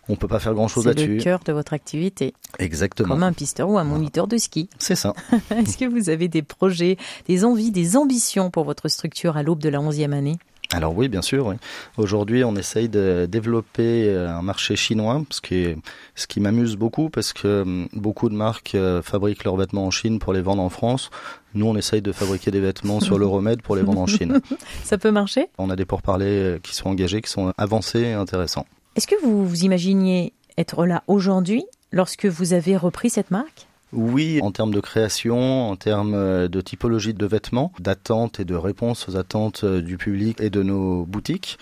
on 0.09 0.15
peut 0.15 0.27
pas 0.27 0.39
faire 0.39 0.53
grand 0.53 0.67
chose 0.67 0.85
là-dessus. 0.85 1.05
C'est 1.05 1.15
le 1.15 1.23
cœur 1.23 1.39
de 1.45 1.53
votre 1.53 1.73
activité. 1.73 2.33
Exactement. 2.59 3.09
Comme 3.09 3.23
un 3.23 3.33
pisteur 3.33 3.69
ou 3.69 3.77
un 3.77 3.83
moniteur 3.83 4.27
de 4.27 4.37
ski. 4.37 4.69
C'est 4.79 4.95
ça. 4.95 5.13
Est-ce 5.51 5.77
que 5.77 5.85
vous 5.85 6.09
avez 6.09 6.27
des 6.27 6.41
projets, 6.41 6.97
des 7.27 7.45
envies, 7.45 7.71
des 7.71 7.97
ambitions 7.97 8.49
pour 8.49 8.65
votre 8.65 8.87
structure 8.87 9.37
à 9.37 9.43
l'aube 9.43 9.59
de 9.59 9.69
la 9.69 9.79
11e 9.79 10.11
année? 10.11 10.37
Alors 10.73 10.95
oui, 10.95 11.09
bien 11.09 11.21
sûr. 11.21 11.47
Oui. 11.47 11.55
Aujourd'hui, 11.97 12.43
on 12.43 12.55
essaye 12.55 12.87
de 12.87 13.27
développer 13.29 14.05
euh, 14.07 14.29
un 14.29 14.41
marché 14.41 14.77
chinois, 14.77 15.21
ce 15.29 15.41
qui, 15.41 15.75
ce 16.15 16.27
qui 16.27 16.39
m'amuse 16.39 16.77
beaucoup 16.77 17.09
parce 17.09 17.33
que 17.33 17.61
hum, 17.61 17.89
beaucoup 17.93 18.29
de 18.29 18.35
marques 18.35 18.75
euh, 18.75 19.01
fabriquent 19.01 19.43
leurs 19.43 19.57
vêtements 19.57 19.85
en 19.85 19.91
Chine 19.91 20.19
pour 20.19 20.31
les 20.31 20.41
vendre 20.41 20.61
en 20.61 20.69
France. 20.69 21.09
Nous, 21.53 21.65
on 21.65 21.75
essaye 21.75 22.01
de 22.01 22.13
fabriquer 22.13 22.51
des 22.51 22.61
vêtements 22.61 23.01
sur 23.01 23.19
l'Euromède 23.19 23.61
pour 23.61 23.75
les 23.75 23.81
vendre 23.81 23.99
en 23.99 24.07
Chine. 24.07 24.39
Ça 24.83 24.97
peut 24.97 25.11
marcher? 25.11 25.49
On 25.57 25.69
a 25.69 25.75
des 25.75 25.85
pourparlers 25.85 26.25
euh, 26.25 26.59
qui 26.63 26.73
sont 26.73 26.89
engagés, 26.89 27.21
qui 27.21 27.29
sont 27.29 27.53
avancés 27.57 27.99
et 27.99 28.13
intéressants. 28.13 28.65
Est-ce 28.95 29.07
que 29.07 29.15
vous 29.23 29.45
vous 29.45 29.63
imaginiez 29.63 30.33
être 30.57 30.85
là 30.85 31.03
aujourd'hui 31.07 31.63
lorsque 31.91 32.25
vous 32.25 32.51
avez 32.53 32.75
repris 32.75 33.09
cette 33.09 33.31
marque? 33.31 33.67
Oui, 33.93 34.39
en 34.41 34.51
termes 34.51 34.73
de 34.73 34.79
création, 34.79 35.69
en 35.69 35.75
termes 35.75 36.13
euh, 36.13 36.47
de 36.47 36.61
typologie 36.61 37.13
de 37.13 37.25
vêtements, 37.25 37.73
d'attente 37.79 38.39
et 38.39 38.45
de 38.45 38.55
réponse 38.55 39.09
aux 39.09 39.17
attentes 39.17 39.65
euh, 39.65 39.81
du 39.81 39.97
public 39.97 40.39
et 40.39 40.49
de 40.49 40.63
nos 40.63 41.03
boutiques. 41.05 41.57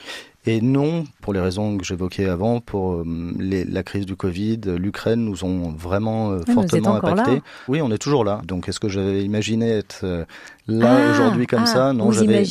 Et 0.50 0.62
non, 0.62 1.04
pour 1.22 1.32
les 1.34 1.40
raisons 1.40 1.78
que 1.78 1.86
j'évoquais 1.86 2.26
avant, 2.26 2.60
pour 2.60 2.94
euh, 2.94 3.06
les, 3.38 3.66
la 3.66 3.84
crise 3.84 4.08
du 4.08 4.16
Covid, 4.16 4.62
l'Ukraine 4.80 5.24
nous 5.24 5.44
ont 5.44 5.70
vraiment 5.70 6.32
euh, 6.32 6.40
fortement 6.52 6.96
impacté. 6.96 7.44
Oui, 7.68 7.84
on 7.84 7.92
est 7.92 8.00
toujours 8.00 8.24
là. 8.24 8.42
Donc, 8.48 8.68
est-ce 8.68 8.80
que 8.80 8.90
j'avais 8.90 9.24
imaginé 9.24 9.70
être 9.70 10.00
euh, 10.06 10.26
là 10.68 10.98
ah, 10.98 11.12
aujourd'hui 11.12 11.46
comme 11.46 11.66
ah, 11.66 11.68
ça? 11.68 11.94
Non, 11.94 12.12
j'avais 12.12 12.44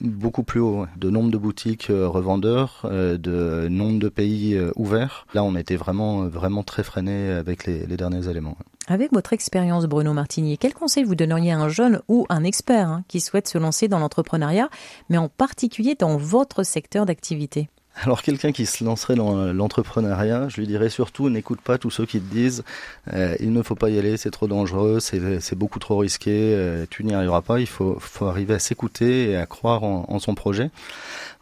beaucoup 0.00 0.42
plus 0.42 0.58
haut. 0.58 0.86
De 0.96 1.10
nombre 1.10 1.30
de 1.30 1.38
boutiques 1.38 1.92
revendeurs, 1.92 2.84
de 2.90 3.68
nombre 3.68 4.00
de 4.00 4.08
pays 4.08 4.58
ouverts. 4.74 5.24
Là, 5.32 5.44
on 5.44 5.54
était 5.54 5.76
vraiment, 5.76 6.26
vraiment 6.26 6.64
très 6.64 6.82
freiné 6.82 7.30
avec 7.30 7.66
les, 7.66 7.86
les 7.86 7.96
derniers 7.96 8.28
éléments. 8.28 8.56
Avec 8.90 9.12
votre 9.12 9.34
expérience, 9.34 9.84
Bruno 9.84 10.14
Martinier, 10.14 10.56
quel 10.56 10.72
conseil 10.72 11.04
vous 11.04 11.14
donneriez 11.14 11.52
à 11.52 11.58
un 11.58 11.68
jeune 11.68 12.00
ou 12.08 12.24
un 12.30 12.42
expert 12.42 12.88
hein, 12.88 13.04
qui 13.06 13.20
souhaite 13.20 13.46
se 13.46 13.58
lancer 13.58 13.86
dans 13.86 13.98
l'entrepreneuriat, 13.98 14.70
mais 15.10 15.18
en 15.18 15.28
particulier 15.28 15.94
dans 15.94 16.16
votre 16.16 16.62
secteur 16.62 17.04
d'activité? 17.04 17.68
Alors 18.02 18.22
quelqu'un 18.22 18.52
qui 18.52 18.66
se 18.66 18.84
lancerait 18.84 19.14
dans 19.14 19.52
l'entrepreneuriat, 19.52 20.48
je 20.48 20.60
lui 20.60 20.66
dirais 20.66 20.88
surtout 20.88 21.28
n'écoute 21.28 21.60
pas 21.60 21.78
tous 21.78 21.90
ceux 21.90 22.06
qui 22.06 22.20
te 22.20 22.32
disent 22.32 22.64
euh, 23.12 23.36
il 23.40 23.52
ne 23.52 23.62
faut 23.62 23.74
pas 23.74 23.90
y 23.90 23.98
aller, 23.98 24.16
c'est 24.16 24.30
trop 24.30 24.46
dangereux, 24.46 24.98
c'est 25.00 25.54
beaucoup 25.54 25.78
trop 25.78 25.98
risqué, 25.98 26.30
euh, 26.54 26.86
tu 26.88 27.04
n'y 27.04 27.14
arriveras 27.14 27.42
pas. 27.42 27.60
Il 27.60 27.66
faut, 27.66 27.96
faut 28.00 28.26
arriver 28.26 28.54
à 28.54 28.58
s'écouter 28.58 29.30
et 29.30 29.36
à 29.36 29.46
croire 29.46 29.84
en, 29.84 30.06
en, 30.08 30.18
son 30.18 30.34
projet. 30.34 30.70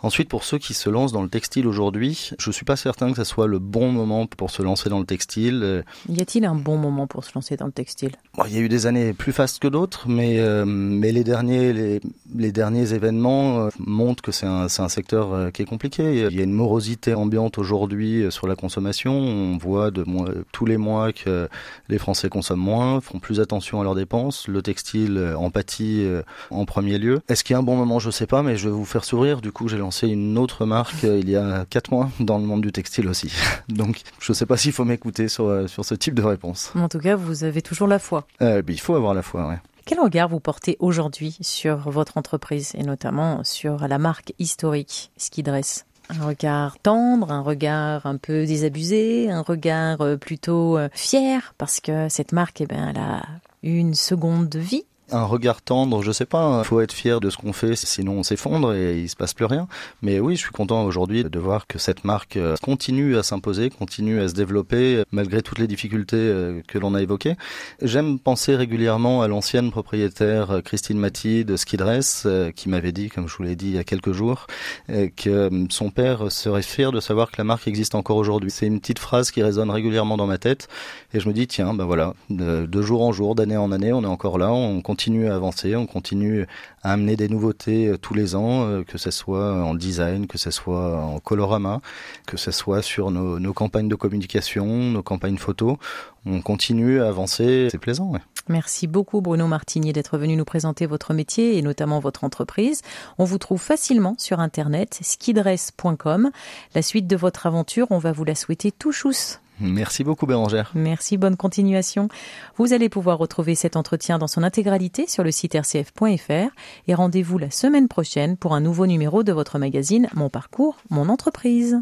Ensuite, 0.02 0.28
pour 0.28 0.44
ceux 0.44 0.58
qui 0.58 0.74
se 0.74 0.90
lancent 0.90 1.12
dans 1.12 1.22
le 1.22 1.28
textile 1.28 1.66
aujourd'hui, 1.66 2.30
je 2.38 2.50
suis 2.50 2.64
pas 2.64 2.76
certain 2.76 3.10
que 3.10 3.16
ce 3.16 3.24
soit 3.24 3.46
le 3.46 3.58
bon 3.58 3.90
moment 3.90 4.26
pour 4.26 4.50
se 4.50 4.62
lancer 4.62 4.88
dans 4.88 5.00
le 5.00 5.06
textile. 5.06 5.84
Y 6.08 6.20
a-t-il 6.20 6.44
un 6.44 6.54
bon 6.54 6.76
moment 6.76 7.06
pour 7.06 7.24
se 7.24 7.30
lancer 7.34 7.56
dans 7.56 7.66
le 7.66 7.72
textile? 7.72 8.12
Bon, 8.36 8.44
Il 8.46 8.54
y 8.54 8.58
a 8.58 8.60
eu 8.60 8.68
des 8.68 8.86
années 8.86 9.12
plus 9.12 9.32
fastes 9.32 9.58
que 9.58 9.68
d'autres, 9.68 10.08
mais 10.08 10.38
euh, 10.38 10.64
mais 10.66 11.12
les 11.12 11.24
derniers 11.24 11.72
les, 11.72 12.00
les 12.34 12.52
derniers 12.52 12.92
événements 12.92 13.68
montrent 13.78 14.22
que 14.22 14.32
c'est 14.32 14.46
un, 14.46 14.66
un 14.66 14.88
secteur 14.88 15.52
qui 15.52 15.62
est 15.62 15.66
compliqué. 15.66 16.26
Il 16.30 16.36
y 16.36 16.42
a 16.42 16.45
une 16.46 16.52
morosité 16.52 17.14
ambiante 17.14 17.58
aujourd'hui 17.58 18.26
sur 18.30 18.46
la 18.46 18.56
consommation. 18.56 19.12
On 19.12 19.56
voit 19.58 19.90
de 19.90 20.04
tous 20.52 20.66
les 20.66 20.76
mois 20.76 21.12
que 21.12 21.48
les 21.88 21.98
Français 21.98 22.28
consomment 22.28 22.60
moins, 22.60 23.00
font 23.00 23.18
plus 23.18 23.40
attention 23.40 23.80
à 23.80 23.84
leurs 23.84 23.94
dépenses. 23.94 24.48
Le 24.48 24.62
textile 24.62 25.34
en 25.36 25.50
pâtit 25.50 26.06
en 26.50 26.64
premier 26.64 26.98
lieu. 26.98 27.20
Est-ce 27.28 27.44
qu'il 27.44 27.54
y 27.54 27.56
a 27.56 27.58
un 27.58 27.62
bon 27.62 27.76
moment? 27.76 27.98
Je 27.98 28.10
sais 28.10 28.26
pas, 28.26 28.42
mais 28.42 28.56
je 28.56 28.68
vais 28.68 28.74
vous 28.74 28.84
faire 28.84 29.04
sourire. 29.04 29.40
Du 29.40 29.52
coup, 29.52 29.68
j'ai 29.68 29.78
lancé 29.78 30.08
une 30.08 30.38
autre 30.38 30.66
marque 30.66 31.04
euh, 31.04 31.18
il 31.18 31.30
y 31.30 31.36
a 31.36 31.64
quatre 31.68 31.90
mois 31.90 32.10
dans 32.20 32.38
le 32.38 32.44
monde 32.44 32.62
du 32.62 32.72
textile 32.72 33.08
aussi. 33.08 33.32
Donc, 33.68 34.02
je 34.20 34.32
ne 34.32 34.34
sais 34.34 34.46
pas 34.46 34.56
s'il 34.56 34.72
faut 34.72 34.84
m'écouter 34.84 35.28
sur, 35.28 35.46
euh, 35.46 35.66
sur 35.66 35.84
ce 35.84 35.94
type 35.94 36.14
de 36.14 36.22
réponse. 36.22 36.72
En 36.74 36.88
tout 36.88 36.98
cas, 36.98 37.16
vous 37.16 37.44
avez 37.44 37.62
toujours 37.62 37.88
la 37.88 37.98
foi. 37.98 38.26
Euh, 38.42 38.62
il 38.68 38.80
faut 38.80 38.94
avoir 38.94 39.14
la 39.14 39.22
foi, 39.22 39.48
ouais. 39.48 39.58
Quel 39.84 40.00
regard 40.00 40.28
vous 40.28 40.40
portez 40.40 40.76
aujourd'hui 40.80 41.38
sur 41.40 41.88
votre 41.90 42.16
entreprise 42.16 42.72
et 42.74 42.82
notamment 42.82 43.44
sur 43.44 43.86
la 43.86 43.98
marque 43.98 44.32
historique 44.40 45.12
Ski 45.16 45.44
Dress 45.44 45.85
un 46.08 46.26
regard 46.26 46.78
tendre, 46.78 47.32
un 47.32 47.40
regard 47.40 48.06
un 48.06 48.16
peu 48.16 48.46
désabusé, 48.46 49.30
un 49.30 49.42
regard 49.42 49.98
plutôt 50.20 50.78
fier 50.92 51.54
parce 51.58 51.80
que 51.80 52.08
cette 52.08 52.32
marque, 52.32 52.60
eh 52.60 52.66
ben, 52.66 52.88
elle 52.90 52.98
a 52.98 53.22
une 53.62 53.94
seconde 53.94 54.54
vie 54.54 54.84
un 55.10 55.24
regard 55.24 55.62
tendre, 55.62 56.02
je 56.02 56.10
sais 56.10 56.26
pas, 56.26 56.64
faut 56.64 56.80
être 56.80 56.92
fier 56.92 57.20
de 57.20 57.30
ce 57.30 57.36
qu'on 57.36 57.52
fait, 57.52 57.76
sinon 57.76 58.12
on 58.14 58.22
s'effondre 58.22 58.74
et 58.74 59.00
il 59.00 59.08
se 59.08 59.16
passe 59.16 59.34
plus 59.34 59.44
rien. 59.44 59.68
Mais 60.02 60.18
oui, 60.18 60.36
je 60.36 60.40
suis 60.40 60.50
content 60.50 60.84
aujourd'hui 60.84 61.22
de 61.24 61.38
voir 61.38 61.66
que 61.66 61.78
cette 61.78 62.04
marque 62.04 62.36
euh, 62.36 62.56
continue 62.62 63.16
à 63.16 63.22
s'imposer, 63.22 63.70
continue 63.70 64.20
à 64.20 64.28
se 64.28 64.34
développer 64.34 65.04
malgré 65.12 65.42
toutes 65.42 65.58
les 65.58 65.68
difficultés 65.68 66.16
euh, 66.16 66.60
que 66.66 66.78
l'on 66.78 66.94
a 66.94 67.02
évoquées. 67.02 67.34
J'aime 67.82 68.18
penser 68.18 68.56
régulièrement 68.56 69.22
à 69.22 69.28
l'ancienne 69.28 69.70
propriétaire 69.70 70.50
euh, 70.50 70.60
Christine 70.60 70.98
Maty 70.98 71.44
de 71.44 71.56
Skidress 71.56 72.26
qui 72.56 72.68
m'avait 72.68 72.92
dit, 72.92 73.08
comme 73.08 73.28
je 73.28 73.36
vous 73.36 73.42
l'ai 73.42 73.56
dit 73.56 73.68
il 73.68 73.74
y 73.74 73.78
a 73.78 73.84
quelques 73.84 74.12
jours, 74.12 74.46
que 74.88 75.50
son 75.70 75.90
père 75.90 76.30
serait 76.32 76.62
fier 76.62 76.92
de 76.92 77.00
savoir 77.00 77.30
que 77.30 77.36
la 77.38 77.44
marque 77.44 77.68
existe 77.68 77.94
encore 77.94 78.16
aujourd'hui. 78.16 78.50
C'est 78.50 78.66
une 78.66 78.80
petite 78.80 78.98
phrase 78.98 79.30
qui 79.30 79.42
résonne 79.42 79.70
régulièrement 79.70 80.16
dans 80.16 80.26
ma 80.26 80.38
tête 80.38 80.68
et 81.14 81.20
je 81.20 81.28
me 81.28 81.34
dis 81.34 81.46
tiens, 81.46 81.74
ben 81.74 81.84
voilà, 81.84 82.14
de, 82.30 82.82
jour 82.82 83.02
en 83.02 83.12
jour, 83.12 83.34
d'année 83.34 83.56
en 83.56 83.72
année, 83.72 83.92
on 83.92 84.02
est 84.02 84.06
encore 84.06 84.38
là, 84.38 84.52
on 84.52 84.80
continue 84.80 84.95
à 85.28 85.34
avancer, 85.34 85.76
on 85.76 85.86
continue 85.86 86.46
à 86.82 86.92
amener 86.92 87.16
des 87.16 87.28
nouveautés 87.28 87.88
euh, 87.88 87.98
tous 87.98 88.14
les 88.14 88.34
ans, 88.34 88.66
euh, 88.66 88.82
que 88.82 88.98
ce 88.98 89.10
soit 89.10 89.62
en 89.62 89.74
design, 89.74 90.26
que 90.26 90.38
ce 90.38 90.50
soit 90.50 90.96
en 90.96 91.20
colorama, 91.20 91.80
que 92.26 92.36
ce 92.36 92.50
soit 92.50 92.82
sur 92.82 93.10
nos, 93.10 93.52
campagnes 93.52 93.88
de 93.88 93.94
communication, 93.94 94.66
nos 94.66 95.02
campagnes 95.02 95.38
photos. 95.38 95.76
On 96.24 96.40
continue 96.40 97.00
à 97.00 97.08
avancer, 97.08 97.68
c'est 97.70 97.78
plaisant. 97.78 98.12
Merci 98.48 98.86
beaucoup 98.86 99.20
Bruno 99.20 99.46
Martinier 99.46 99.92
d'être 99.92 100.18
venu 100.18 100.36
nous 100.36 100.44
présenter 100.44 100.86
votre 100.86 101.14
métier 101.14 101.58
et 101.58 101.62
notamment 101.62 102.00
votre 102.00 102.24
entreprise. 102.24 102.82
On 103.18 103.24
vous 103.24 103.38
trouve 103.38 103.60
facilement 103.60 104.14
sur 104.18 104.40
internet 104.40 104.98
skidress.com. 105.02 106.30
La 106.74 106.82
suite 106.82 107.06
de 107.06 107.16
votre 107.16 107.46
aventure, 107.46 107.88
on 107.90 107.98
va 107.98 108.12
vous 108.12 108.24
la 108.24 108.34
souhaiter 108.34 108.72
tout 108.72 108.92
chousse. 108.92 109.40
Merci 109.60 110.04
beaucoup 110.04 110.26
Bérangère. 110.26 110.72
Merci, 110.74 111.16
bonne 111.16 111.36
continuation. 111.36 112.08
Vous 112.56 112.72
allez 112.72 112.88
pouvoir 112.88 113.18
retrouver 113.18 113.54
cet 113.54 113.76
entretien 113.76 114.18
dans 114.18 114.26
son 114.26 114.42
intégralité 114.42 115.06
sur 115.06 115.24
le 115.24 115.30
site 115.30 115.54
rcf.fr 115.54 116.50
et 116.88 116.94
rendez-vous 116.94 117.38
la 117.38 117.50
semaine 117.50 117.88
prochaine 117.88 118.36
pour 118.36 118.54
un 118.54 118.60
nouveau 118.60 118.86
numéro 118.86 119.22
de 119.22 119.32
votre 119.32 119.58
magazine 119.58 120.08
Mon 120.14 120.28
parcours, 120.28 120.76
mon 120.90 121.08
entreprise. 121.08 121.78